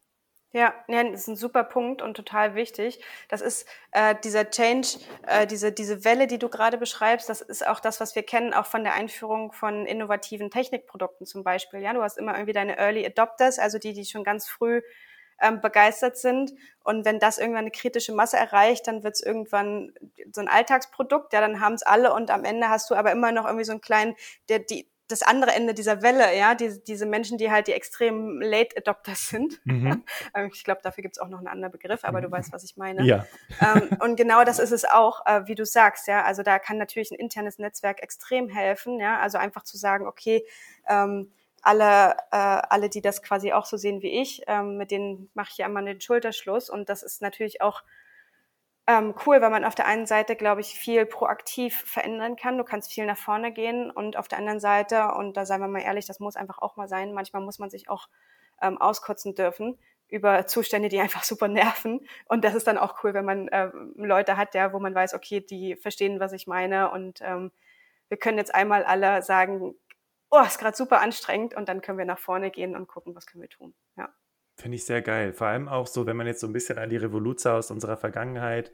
[0.53, 3.03] Ja, ja, das ist ein super Punkt und total wichtig.
[3.27, 7.67] Das ist äh, dieser Change, äh, diese, diese Welle, die du gerade beschreibst, das ist
[7.67, 11.81] auch das, was wir kennen, auch von der Einführung von innovativen Technikprodukten zum Beispiel.
[11.81, 14.81] Ja, du hast immer irgendwie deine Early Adopters, also die, die schon ganz früh
[15.41, 16.53] ähm, begeistert sind.
[16.83, 19.93] Und wenn das irgendwann eine kritische Masse erreicht, dann wird es irgendwann
[20.31, 21.33] so ein Alltagsprodukt.
[21.33, 23.71] Ja, dann haben es alle und am Ende hast du aber immer noch irgendwie so
[23.71, 24.15] einen kleinen,
[24.49, 28.41] der die das andere Ende dieser Welle, ja, diese, diese Menschen, die halt die extrem
[28.41, 29.59] Late Adopters sind.
[29.65, 30.03] Mhm.
[30.35, 32.63] Ähm, ich glaube, dafür gibt es auch noch einen anderen Begriff, aber du weißt, was
[32.63, 33.03] ich meine.
[33.05, 33.25] Ja.
[33.61, 36.23] Ähm, und genau das ist es auch, äh, wie du sagst, ja.
[36.23, 39.19] Also da kann natürlich ein internes Netzwerk extrem helfen, ja.
[39.19, 40.45] Also einfach zu sagen, okay,
[40.87, 41.31] ähm,
[41.67, 45.49] alle, äh, alle, die das quasi auch so sehen wie ich, ähm, mit denen mache
[45.51, 46.69] ich ja immer den Schulterschluss.
[46.69, 47.83] Und das ist natürlich auch
[48.87, 52.57] ähm, cool, weil man auf der einen Seite, glaube ich, viel proaktiv verändern kann.
[52.57, 55.67] Du kannst viel nach vorne gehen und auf der anderen Seite, und da seien wir
[55.67, 58.07] mal ehrlich, das muss einfach auch mal sein, manchmal muss man sich auch
[58.61, 62.07] ähm, auskotzen dürfen über Zustände, die einfach super nerven.
[62.29, 65.13] Und das ist dann auch cool, wenn man äh, Leute hat, ja, wo man weiß,
[65.15, 66.91] okay, die verstehen, was ich meine.
[66.91, 67.51] Und ähm,
[68.07, 69.75] wir können jetzt einmal alle sagen,
[70.29, 73.25] oh, ist gerade super anstrengend und dann können wir nach vorne gehen und gucken, was
[73.25, 73.73] können wir tun.
[73.97, 74.13] Ja.
[74.55, 75.33] Finde ich sehr geil.
[75.33, 77.97] Vor allem auch so, wenn man jetzt so ein bisschen an die Revolution aus unserer
[77.97, 78.71] Vergangenheit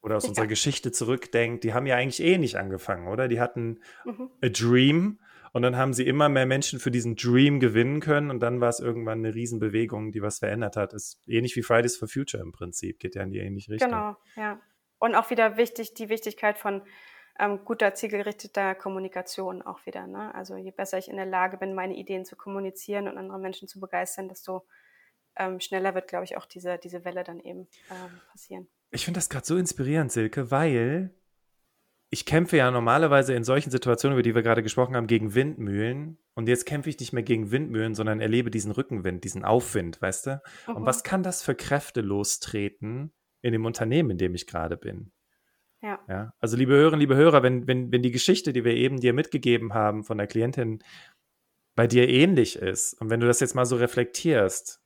[0.00, 0.28] oder aus ja.
[0.30, 3.28] unserer Geschichte zurückdenkt, die haben ja eigentlich eh nicht angefangen, oder?
[3.28, 4.30] Die hatten mhm.
[4.42, 5.18] a dream
[5.52, 8.68] und dann haben sie immer mehr Menschen für diesen Dream gewinnen können und dann war
[8.68, 10.92] es irgendwann eine Riesenbewegung, die was verändert hat.
[10.92, 13.90] Ist ähnlich wie Fridays for Future im Prinzip, geht ja in die ähnliche Richtung.
[13.90, 14.60] Genau, ja.
[14.98, 16.82] Und auch wieder wichtig, die Wichtigkeit von
[17.38, 20.06] ähm, guter, zielgerichteter Kommunikation auch wieder.
[20.06, 20.34] Ne?
[20.34, 23.68] Also je besser ich in der Lage bin, meine Ideen zu kommunizieren und andere Menschen
[23.68, 24.66] zu begeistern, desto
[25.36, 28.68] ähm, schneller wird, glaube ich, auch diese, diese Welle dann eben ähm, passieren.
[28.90, 31.14] Ich finde das gerade so inspirierend, Silke, weil
[32.10, 36.18] ich kämpfe ja normalerweise in solchen Situationen, über die wir gerade gesprochen haben, gegen Windmühlen.
[36.34, 40.26] Und jetzt kämpfe ich nicht mehr gegen Windmühlen, sondern erlebe diesen Rückenwind, diesen Aufwind, weißt
[40.26, 40.42] du?
[40.66, 40.76] Mhm.
[40.76, 43.12] Und was kann das für Kräfte lostreten
[43.42, 45.12] in dem Unternehmen, in dem ich gerade bin?
[45.82, 46.00] Ja.
[46.08, 46.32] ja.
[46.40, 49.74] Also liebe Hörerinnen, liebe Hörer, wenn, wenn, wenn die Geschichte, die wir eben dir mitgegeben
[49.74, 50.82] haben von der Klientin,
[51.76, 54.82] bei dir ähnlich ist und wenn du das jetzt mal so reflektierst,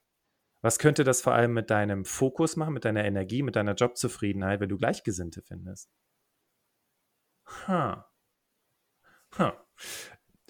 [0.60, 4.60] was könnte das vor allem mit deinem Fokus machen, mit deiner Energie, mit deiner Jobzufriedenheit,
[4.60, 5.90] wenn du Gleichgesinnte findest?
[7.66, 7.96] Huh.
[9.38, 9.52] Huh.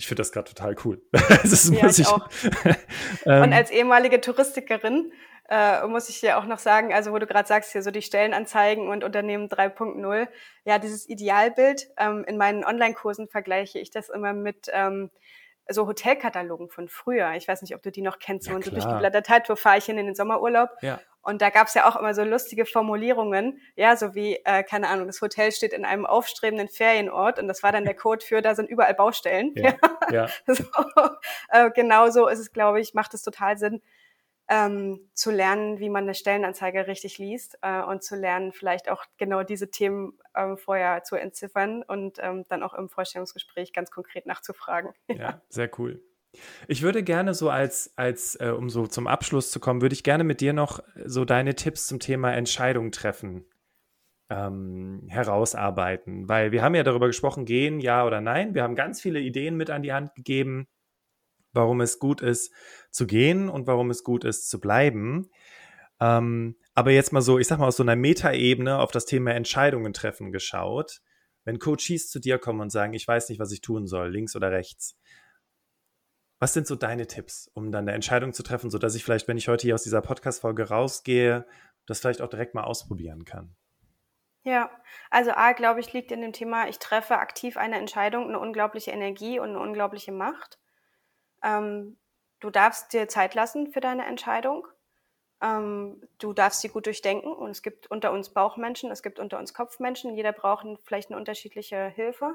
[0.02, 1.00] Ich finde das gerade total cool.
[1.12, 2.28] das ja, ich, ich auch.
[3.24, 5.12] ähm, Und als ehemalige Touristikerin
[5.48, 8.02] äh, muss ich dir auch noch sagen, also wo du gerade sagst, hier so die
[8.02, 10.26] Stellenanzeigen und Unternehmen 3.0,
[10.64, 15.08] ja, dieses Idealbild, ähm, in meinen Online-Kursen vergleiche ich das immer mit ähm,
[15.68, 17.32] so Hotelkatalogen von früher.
[17.34, 19.78] Ich weiß nicht, ob du die noch kennst, ja, so ein durchgeblättert hat, wo fahre
[19.78, 20.70] ich hin in den Sommerurlaub.
[20.80, 21.00] Ja.
[21.22, 25.06] Und da gab's ja auch immer so lustige Formulierungen, ja, so wie, äh, keine Ahnung,
[25.06, 28.56] das Hotel steht in einem aufstrebenden Ferienort und das war dann der Code für, da
[28.56, 29.52] sind überall Baustellen.
[29.54, 29.74] Ja,
[30.10, 30.28] ja.
[30.46, 30.64] so,
[31.48, 33.80] äh, genau so ist es, glaube ich, macht es total Sinn,
[34.52, 39.02] ähm, zu lernen, wie man eine Stellenanzeige richtig liest äh, und zu lernen, vielleicht auch
[39.16, 44.26] genau diese Themen ähm, vorher zu entziffern und ähm, dann auch im Vorstellungsgespräch ganz konkret
[44.26, 44.92] nachzufragen.
[45.22, 46.02] Ja, sehr cool.
[46.66, 50.04] Ich würde gerne so als, als äh, um so zum Abschluss zu kommen, würde ich
[50.04, 53.46] gerne mit dir noch so deine Tipps zum Thema Entscheidung treffen
[54.30, 58.54] ähm, herausarbeiten, weil wir haben ja darüber gesprochen, gehen, ja oder nein.
[58.54, 60.66] Wir haben ganz viele Ideen mit an die Hand gegeben
[61.52, 62.52] warum es gut ist
[62.90, 65.30] zu gehen und warum es gut ist zu bleiben.
[66.00, 69.32] Ähm, aber jetzt mal so, ich sag mal aus so einer Metaebene auf das Thema
[69.32, 71.00] Entscheidungen treffen geschaut.
[71.44, 74.36] Wenn Coaches zu dir kommen und sagen, ich weiß nicht, was ich tun soll, links
[74.36, 74.96] oder rechts.
[76.38, 79.36] Was sind so deine Tipps, um dann eine Entscheidung zu treffen, sodass ich vielleicht, wenn
[79.36, 81.46] ich heute hier aus dieser Podcast-Folge rausgehe,
[81.86, 83.54] das vielleicht auch direkt mal ausprobieren kann?
[84.44, 84.70] Ja,
[85.10, 88.90] also A, glaube ich, liegt in dem Thema, ich treffe aktiv eine Entscheidung, eine unglaubliche
[88.90, 90.58] Energie und eine unglaubliche Macht.
[91.42, 91.98] Ähm,
[92.40, 94.66] du darfst dir Zeit lassen für deine Entscheidung.
[95.42, 97.32] Ähm, du darfst sie gut durchdenken.
[97.32, 100.14] Und es gibt unter uns Bauchmenschen, es gibt unter uns Kopfmenschen.
[100.14, 102.34] Jeder braucht vielleicht eine unterschiedliche Hilfe.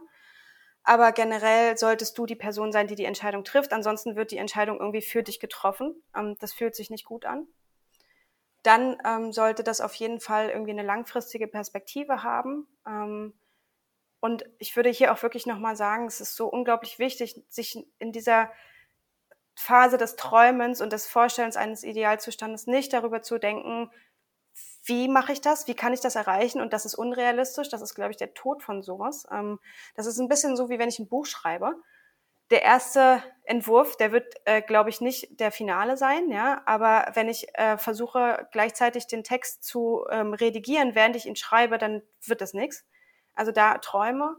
[0.83, 3.73] Aber generell solltest du die Person sein, die die Entscheidung trifft.
[3.73, 6.01] Ansonsten wird die Entscheidung irgendwie für dich getroffen.
[6.15, 7.47] Ähm, das fühlt sich nicht gut an.
[8.63, 12.67] Dann ähm, sollte das auf jeden Fall irgendwie eine langfristige Perspektive haben.
[12.85, 13.33] Ähm,
[14.19, 18.11] und ich würde hier auch wirklich nochmal sagen, es ist so unglaublich wichtig, sich in
[18.11, 18.51] dieser
[19.59, 23.89] Phase des Träumens und des Vorstellens eines Idealzustandes nicht darüber zu denken,
[24.83, 27.95] wie mache ich das, wie kann ich das erreichen und das ist unrealistisch, das ist,
[27.95, 29.25] glaube ich, der Tod von sowas.
[29.31, 29.59] Ähm,
[29.95, 31.73] das ist ein bisschen so, wie wenn ich ein Buch schreibe.
[32.51, 37.27] Der erste Entwurf, der wird, äh, glaube ich, nicht der Finale sein, ja, aber wenn
[37.27, 42.41] ich äh, versuche, gleichzeitig den Text zu ähm, redigieren, während ich ihn schreibe, dann wird
[42.41, 42.85] das nichts.
[43.33, 44.35] Also da Träume.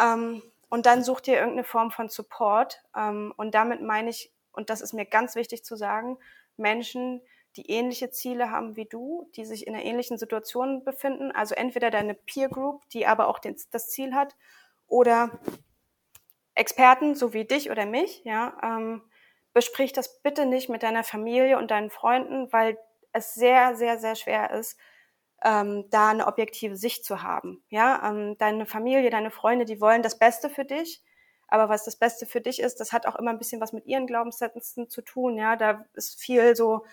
[0.00, 2.82] Ähm, und dann such dir irgendeine Form von Support.
[2.92, 6.18] Und damit meine ich und das ist mir ganz wichtig zu sagen,
[6.56, 7.22] Menschen,
[7.56, 11.90] die ähnliche Ziele haben wie du, die sich in einer ähnlichen Situation befinden, also entweder
[11.90, 14.36] deine Peer Group, die aber auch den, das Ziel hat,
[14.88, 15.38] oder
[16.54, 19.02] Experten, so wie dich oder mich, ja, ähm,
[19.52, 22.76] besprich das bitte nicht mit deiner Familie und deinen Freunden, weil
[23.12, 24.76] es sehr, sehr, sehr schwer ist,
[25.44, 27.62] ähm, da eine objektive Sicht zu haben.
[27.68, 31.02] Ja, ähm, deine Familie, deine Freunde, die wollen das Beste für dich
[31.48, 33.86] aber was das Beste für dich ist, das hat auch immer ein bisschen was mit
[33.86, 35.36] ihren Glaubenssätzen zu tun.
[35.36, 36.84] Ja, da ist viel so,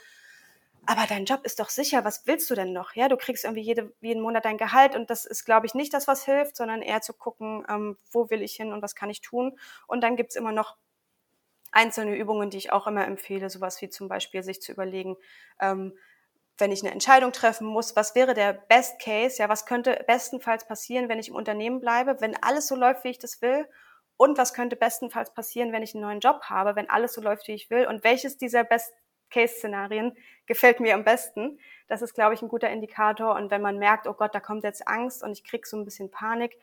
[0.88, 2.94] aber dein Job ist doch sicher, was willst du denn noch?
[2.94, 5.94] Ja, du kriegst irgendwie jede, jeden Monat dein Gehalt und das ist, glaube ich, nicht
[5.94, 9.10] das, was hilft, sondern eher zu gucken, ähm, wo will ich hin und was kann
[9.10, 9.58] ich tun.
[9.88, 10.78] Und dann gibt's immer noch
[11.72, 15.18] einzelne Übungen, die ich auch immer empfehle, sowas wie zum Beispiel sich zu überlegen,
[15.60, 15.98] ähm,
[16.58, 19.42] wenn ich eine Entscheidung treffen muss, was wäre der Best Case?
[19.42, 23.10] Ja, was könnte bestenfalls passieren, wenn ich im Unternehmen bleibe, wenn alles so läuft, wie
[23.10, 23.68] ich das will?
[24.18, 27.48] Und was könnte bestenfalls passieren, wenn ich einen neuen Job habe, wenn alles so läuft,
[27.48, 27.88] wie ich will?
[27.88, 31.60] Und welches dieser Best-Case-Szenarien gefällt mir am besten?
[31.88, 33.36] Das ist, glaube ich, ein guter Indikator.
[33.36, 35.86] Und wenn man merkt, oh Gott, da kommt jetzt Angst und ich krieg so ein
[35.86, 36.58] bisschen Panik,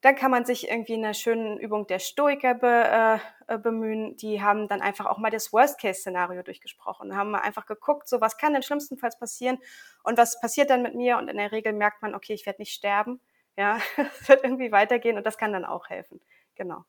[0.00, 4.16] dann kann man sich irgendwie in einer schönen Übung der Stoiker be, äh, bemühen.
[4.16, 8.52] Die haben dann einfach auch mal das Worst-Case-Szenario durchgesprochen, haben einfach geguckt, so was kann
[8.52, 9.58] denn schlimmstenfalls passieren
[10.04, 11.18] und was passiert dann mit mir?
[11.18, 13.20] Und in der Regel merkt man, okay, ich werde nicht sterben.
[13.56, 13.80] Ja,
[14.20, 16.20] es wird irgendwie weitergehen und das kann dann auch helfen.
[16.58, 16.84] Genau.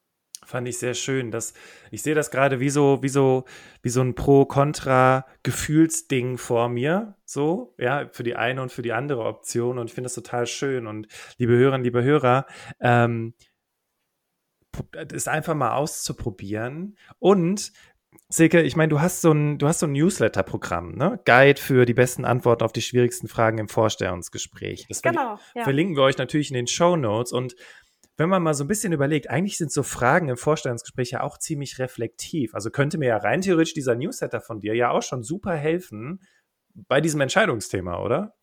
[0.45, 1.31] Fand ich sehr schön.
[1.31, 1.53] Dass,
[1.91, 3.45] ich sehe das gerade wie so, wie so,
[3.81, 7.15] wie so ein Pro-Kontra-Gefühlsding vor mir.
[7.25, 9.77] So, ja, für die eine und für die andere Option.
[9.77, 10.87] Und ich finde das total schön.
[10.87, 11.07] Und
[11.37, 12.45] liebe Hörerinnen, liebe Hörer,
[12.79, 13.33] ähm,
[15.11, 16.97] ist einfach mal auszuprobieren.
[17.19, 17.73] Und
[18.29, 21.19] Silke, ich meine, du hast so ein, du hast so ein Newsletter-Programm, ne?
[21.25, 24.85] Guide für die besten Antworten auf die schwierigsten Fragen im Vorstellungsgespräch.
[24.87, 25.63] Das genau, ja.
[25.63, 27.31] verlinken wir euch natürlich in den Show Notes.
[27.31, 27.55] Und
[28.19, 31.37] wenn man mal so ein bisschen überlegt, eigentlich sind so Fragen im Vorstellungsgespräch ja auch
[31.37, 32.53] ziemlich reflektiv.
[32.53, 36.21] Also könnte mir ja rein theoretisch dieser Newsletter von dir ja auch schon super helfen
[36.75, 38.35] bei diesem Entscheidungsthema, oder?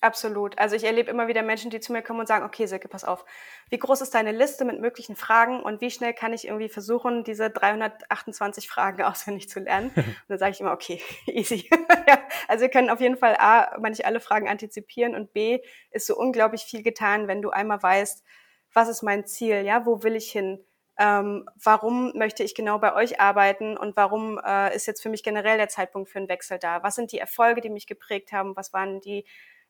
[0.00, 0.58] Absolut.
[0.58, 3.04] Also ich erlebe immer wieder Menschen, die zu mir kommen und sagen, okay, Silke, pass
[3.04, 3.24] auf,
[3.70, 7.22] wie groß ist deine Liste mit möglichen Fragen und wie schnell kann ich irgendwie versuchen,
[7.22, 9.92] diese 328 Fragen auswendig zu lernen?
[9.94, 11.70] Und dann sage ich immer, okay, easy.
[12.08, 12.18] ja,
[12.48, 15.60] also wir können auf jeden Fall A, manche alle Fragen antizipieren und B,
[15.92, 18.24] ist so unglaublich viel getan, wenn du einmal weißt,
[18.72, 20.64] was ist mein Ziel, ja, wo will ich hin,
[20.98, 25.22] ähm, warum möchte ich genau bei euch arbeiten und warum äh, ist jetzt für mich
[25.22, 26.82] generell der Zeitpunkt für einen Wechsel da?
[26.82, 28.56] Was sind die Erfolge, die mich geprägt haben?
[28.56, 29.24] Was waren die,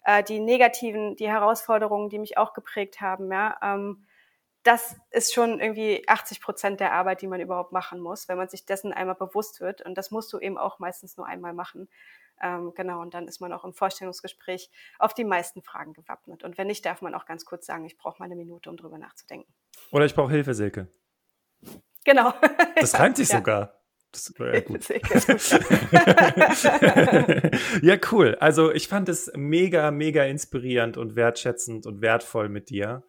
[0.04, 3.30] äh, die negativen, die Herausforderungen, die mich auch geprägt haben?
[3.30, 3.56] Ja?
[3.62, 4.04] Ähm,
[4.64, 8.48] das ist schon irgendwie 80 Prozent der Arbeit, die man überhaupt machen muss, wenn man
[8.48, 9.82] sich dessen einmal bewusst wird.
[9.82, 11.88] Und das musst du eben auch meistens nur einmal machen.
[12.40, 16.44] Ähm, genau, und dann ist man auch im Vorstellungsgespräch auf die meisten Fragen gewappnet.
[16.44, 18.76] Und wenn nicht, darf man auch ganz kurz sagen, ich brauche mal eine Minute, um
[18.76, 19.52] drüber nachzudenken.
[19.90, 20.88] Oder ich brauche Hilfe, Silke.
[22.04, 22.34] Genau.
[22.80, 23.38] Das reimt sich ja.
[23.38, 23.78] sogar.
[24.10, 24.88] Das, ja, gut.
[27.82, 28.36] ja, cool.
[28.40, 33.04] Also ich fand es mega, mega inspirierend und wertschätzend und wertvoll mit dir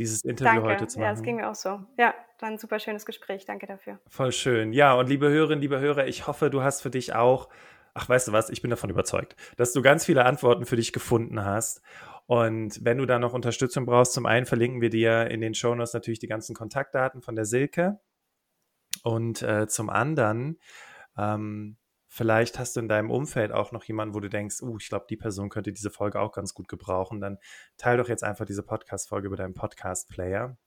[0.00, 0.68] dieses Interview Danke.
[0.68, 1.08] heute zu machen.
[1.08, 1.80] Ja, es ging mir auch so.
[1.98, 3.44] Ja, war ein super schönes Gespräch.
[3.44, 4.00] Danke dafür.
[4.08, 4.72] Voll schön.
[4.72, 7.48] Ja, und liebe Hörerinnen, liebe Hörer, ich hoffe, du hast für dich auch,
[7.94, 10.92] ach, weißt du was, ich bin davon überzeugt, dass du ganz viele Antworten für dich
[10.92, 11.82] gefunden hast.
[12.26, 15.94] Und wenn du da noch Unterstützung brauchst, zum einen verlinken wir dir in den Shownotes
[15.94, 17.98] natürlich die ganzen Kontaktdaten von der Silke.
[19.02, 20.58] Und äh, zum anderen
[21.16, 21.76] ähm,
[22.12, 25.06] Vielleicht hast du in deinem Umfeld auch noch jemanden, wo du denkst, uh, ich glaube,
[25.08, 27.20] die Person könnte diese Folge auch ganz gut gebrauchen.
[27.20, 27.38] Dann
[27.76, 30.58] teile doch jetzt einfach diese Podcast-Folge über deinen Podcast-Player.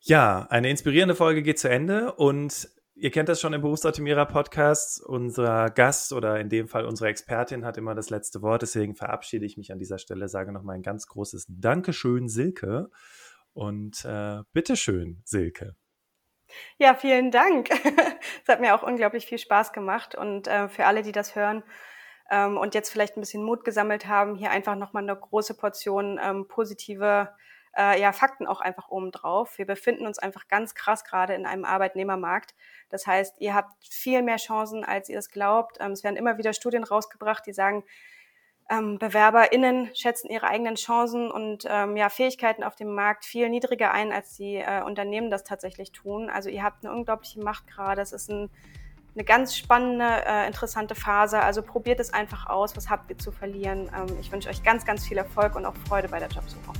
[0.00, 5.02] Ja, eine inspirierende Folge geht zu Ende und ihr kennt das schon im Berufsoptimierer Podcast.
[5.04, 8.62] Unser Gast oder in dem Fall unsere Expertin hat immer das letzte Wort.
[8.62, 12.90] Deswegen verabschiede ich mich an dieser Stelle, sage nochmal ein ganz großes Dankeschön, Silke.
[13.52, 15.76] Und äh, bitteschön, Silke.
[16.78, 17.68] Ja, vielen Dank.
[18.42, 21.64] Es hat mir auch unglaublich viel Spaß gemacht und äh, für alle, die das hören
[22.30, 26.20] ähm, und jetzt vielleicht ein bisschen Mut gesammelt haben, hier einfach nochmal eine große Portion
[26.22, 27.28] ähm, positive
[27.76, 29.58] äh, ja, Fakten auch einfach oben drauf.
[29.58, 32.54] Wir befinden uns einfach ganz krass gerade in einem Arbeitnehmermarkt.
[32.88, 35.78] Das heißt, ihr habt viel mehr Chancen, als ihr es glaubt.
[35.80, 37.84] Ähm, es werden immer wieder Studien rausgebracht, die sagen,
[38.68, 43.92] ähm, BewerberInnen schätzen ihre eigenen Chancen und ähm, ja, Fähigkeiten auf dem Markt viel niedriger
[43.92, 46.28] ein, als die äh, Unternehmen das tatsächlich tun.
[46.30, 48.02] Also ihr habt eine unglaubliche Macht gerade.
[48.02, 48.50] Es ist ein,
[49.14, 51.40] eine ganz spannende, äh, interessante Phase.
[51.40, 52.76] Also probiert es einfach aus.
[52.76, 53.88] Was habt ihr zu verlieren?
[53.94, 56.72] Ähm, ich wünsche euch ganz, ganz viel Erfolg und auch Freude bei der Jobsuche.